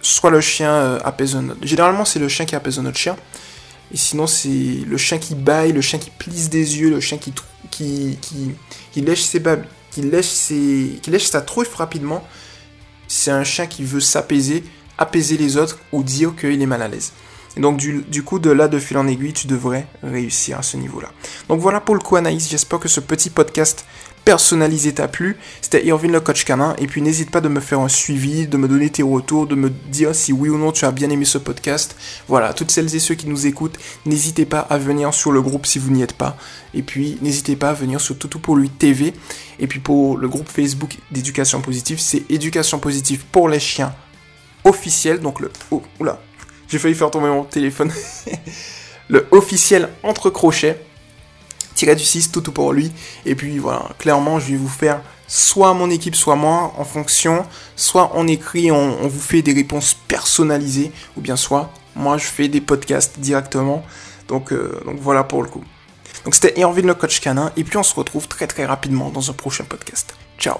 soit 0.00 0.30
le 0.30 0.40
chien 0.40 0.70
euh, 0.70 1.00
un 1.04 1.48
autre. 1.50 1.60
Généralement 1.62 2.04
c'est 2.04 2.20
le 2.20 2.28
chien 2.28 2.46
qui 2.46 2.54
apaise 2.54 2.78
un 2.78 2.86
autre 2.86 2.98
chien, 2.98 3.16
et 3.92 3.96
sinon 3.96 4.26
c'est 4.26 4.84
le 4.86 4.96
chien 4.96 5.18
qui 5.18 5.34
baille, 5.34 5.72
le 5.72 5.80
chien 5.80 5.98
qui 5.98 6.10
plisse 6.10 6.48
des 6.48 6.78
yeux, 6.78 6.90
le 6.90 7.00
chien 7.00 7.18
qui, 7.18 7.32
qui, 7.70 8.18
qui, 8.20 8.52
qui 8.92 9.00
lèche 9.00 9.22
ses 9.22 9.40
babes, 9.40 9.64
qui 9.96 11.10
lèche, 11.10 11.26
sa 11.26 11.40
truffe 11.40 11.74
rapidement. 11.74 12.22
C'est 13.08 13.30
un 13.30 13.44
chien 13.44 13.66
qui 13.66 13.84
veut 13.84 14.00
s'apaiser, 14.00 14.64
apaiser 14.98 15.36
les 15.36 15.56
autres 15.56 15.78
ou 15.92 16.02
dire 16.02 16.34
qu'il 16.36 16.60
est 16.60 16.66
mal 16.66 16.82
à 16.82 16.88
l'aise. 16.88 17.12
Et 17.56 17.60
donc 17.60 17.78
du, 17.78 18.04
du, 18.08 18.22
coup, 18.22 18.38
de 18.38 18.50
là, 18.50 18.68
de 18.68 18.78
fil 18.78 18.98
en 18.98 19.06
aiguille, 19.06 19.32
tu 19.32 19.46
devrais 19.46 19.86
réussir 20.02 20.58
à 20.58 20.62
ce 20.62 20.76
niveau-là. 20.76 21.08
Donc 21.48 21.60
voilà 21.60 21.80
pour 21.80 21.94
le 21.94 22.00
coup, 22.02 22.16
Anaïs. 22.16 22.50
J'espère 22.50 22.78
que 22.78 22.88
ce 22.88 23.00
petit 23.00 23.30
podcast 23.30 23.86
personnalisé 24.26 24.92
t'a 24.92 25.06
plu. 25.06 25.38
C'était 25.62 25.86
Irvin 25.86 26.08
le 26.08 26.20
coach 26.20 26.44
canin. 26.44 26.74
Et 26.78 26.88
puis 26.88 27.00
n'hésite 27.00 27.30
pas 27.30 27.40
de 27.40 27.48
me 27.48 27.60
faire 27.60 27.78
un 27.80 27.88
suivi, 27.88 28.48
de 28.48 28.56
me 28.56 28.66
donner 28.66 28.90
tes 28.90 29.04
retours, 29.04 29.46
de 29.46 29.54
me 29.54 29.70
dire 29.70 30.14
si 30.14 30.32
oui 30.32 30.48
ou 30.50 30.58
non 30.58 30.72
tu 30.72 30.84
as 30.84 30.90
bien 30.90 31.08
aimé 31.08 31.24
ce 31.24 31.38
podcast. 31.38 31.96
Voilà, 32.26 32.52
toutes 32.52 32.72
celles 32.72 32.94
et 32.94 32.98
ceux 32.98 33.14
qui 33.14 33.28
nous 33.28 33.46
écoutent, 33.46 33.78
n'hésitez 34.04 34.44
pas 34.44 34.58
à 34.58 34.78
venir 34.78 35.14
sur 35.14 35.30
le 35.30 35.40
groupe 35.40 35.64
si 35.64 35.78
vous 35.78 35.92
n'y 35.92 36.02
êtes 36.02 36.12
pas. 36.12 36.36
Et 36.74 36.82
puis 36.82 37.18
n'hésitez 37.22 37.54
pas 37.54 37.70
à 37.70 37.72
venir 37.72 38.00
sur 38.00 38.18
Toutou 38.18 38.40
pour 38.40 38.56
lui 38.56 38.68
TV. 38.68 39.14
Et 39.60 39.68
puis 39.68 39.78
pour 39.78 40.18
le 40.18 40.28
groupe 40.28 40.48
Facebook 40.48 40.98
d'éducation 41.12 41.60
positive, 41.60 42.00
c'est 42.00 42.28
éducation 42.28 42.80
positive 42.80 43.24
pour 43.30 43.48
les 43.48 43.60
chiens 43.60 43.94
officiel. 44.64 45.20
Donc 45.20 45.38
le... 45.38 45.52
Oh, 45.70 45.82
oula, 46.00 46.20
j'ai 46.66 46.80
failli 46.80 46.96
faire 46.96 47.12
tomber 47.12 47.28
mon 47.28 47.44
téléphone. 47.44 47.92
le 49.08 49.28
officiel 49.30 49.90
entre 50.02 50.30
crochets. 50.30 50.84
Tiré 51.76 51.94
du 51.94 52.02
6, 52.02 52.32
tout, 52.32 52.42
pour 52.42 52.72
lui. 52.72 52.90
Et 53.24 53.36
puis 53.36 53.58
voilà, 53.58 53.90
clairement, 53.98 54.40
je 54.40 54.50
vais 54.50 54.56
vous 54.56 54.68
faire 54.68 55.00
soit 55.28 55.74
mon 55.74 55.90
équipe, 55.90 56.16
soit 56.16 56.34
moi, 56.34 56.72
en 56.76 56.84
fonction. 56.84 57.46
Soit 57.76 58.10
on 58.14 58.26
écrit, 58.26 58.72
on, 58.72 59.06
vous 59.06 59.20
fait 59.20 59.42
des 59.42 59.52
réponses 59.52 59.94
personnalisées. 60.08 60.90
Ou 61.16 61.20
bien 61.20 61.36
soit, 61.36 61.70
moi, 61.94 62.18
je 62.18 62.24
fais 62.24 62.48
des 62.48 62.60
podcasts 62.60 63.20
directement. 63.20 63.84
Donc, 64.26 64.52
euh, 64.52 64.80
donc 64.84 64.98
voilà 65.00 65.22
pour 65.22 65.44
le 65.44 65.48
coup. 65.48 65.62
Donc 66.24 66.34
c'était 66.34 66.58
Irvin 66.58 66.82
le 66.82 66.94
coach 66.94 67.20
canin. 67.20 67.52
Et 67.56 67.62
puis 67.62 67.76
on 67.76 67.84
se 67.84 67.94
retrouve 67.94 68.26
très 68.26 68.48
très 68.48 68.64
rapidement 68.64 69.10
dans 69.10 69.30
un 69.30 69.34
prochain 69.34 69.62
podcast. 69.62 70.16
Ciao 70.40 70.56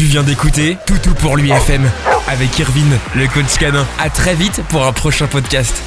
tu 0.00 0.06
viens 0.06 0.22
d'écouter 0.22 0.78
Toutou 0.86 1.12
pour 1.12 1.36
lui 1.36 1.50
FM 1.50 1.82
avec 2.26 2.58
Irvine, 2.58 2.98
le 3.14 3.26
coach 3.26 3.58
canin. 3.58 3.86
À 3.98 4.08
très 4.08 4.34
vite 4.34 4.62
pour 4.70 4.82
un 4.86 4.94
prochain 4.94 5.26
podcast. 5.26 5.82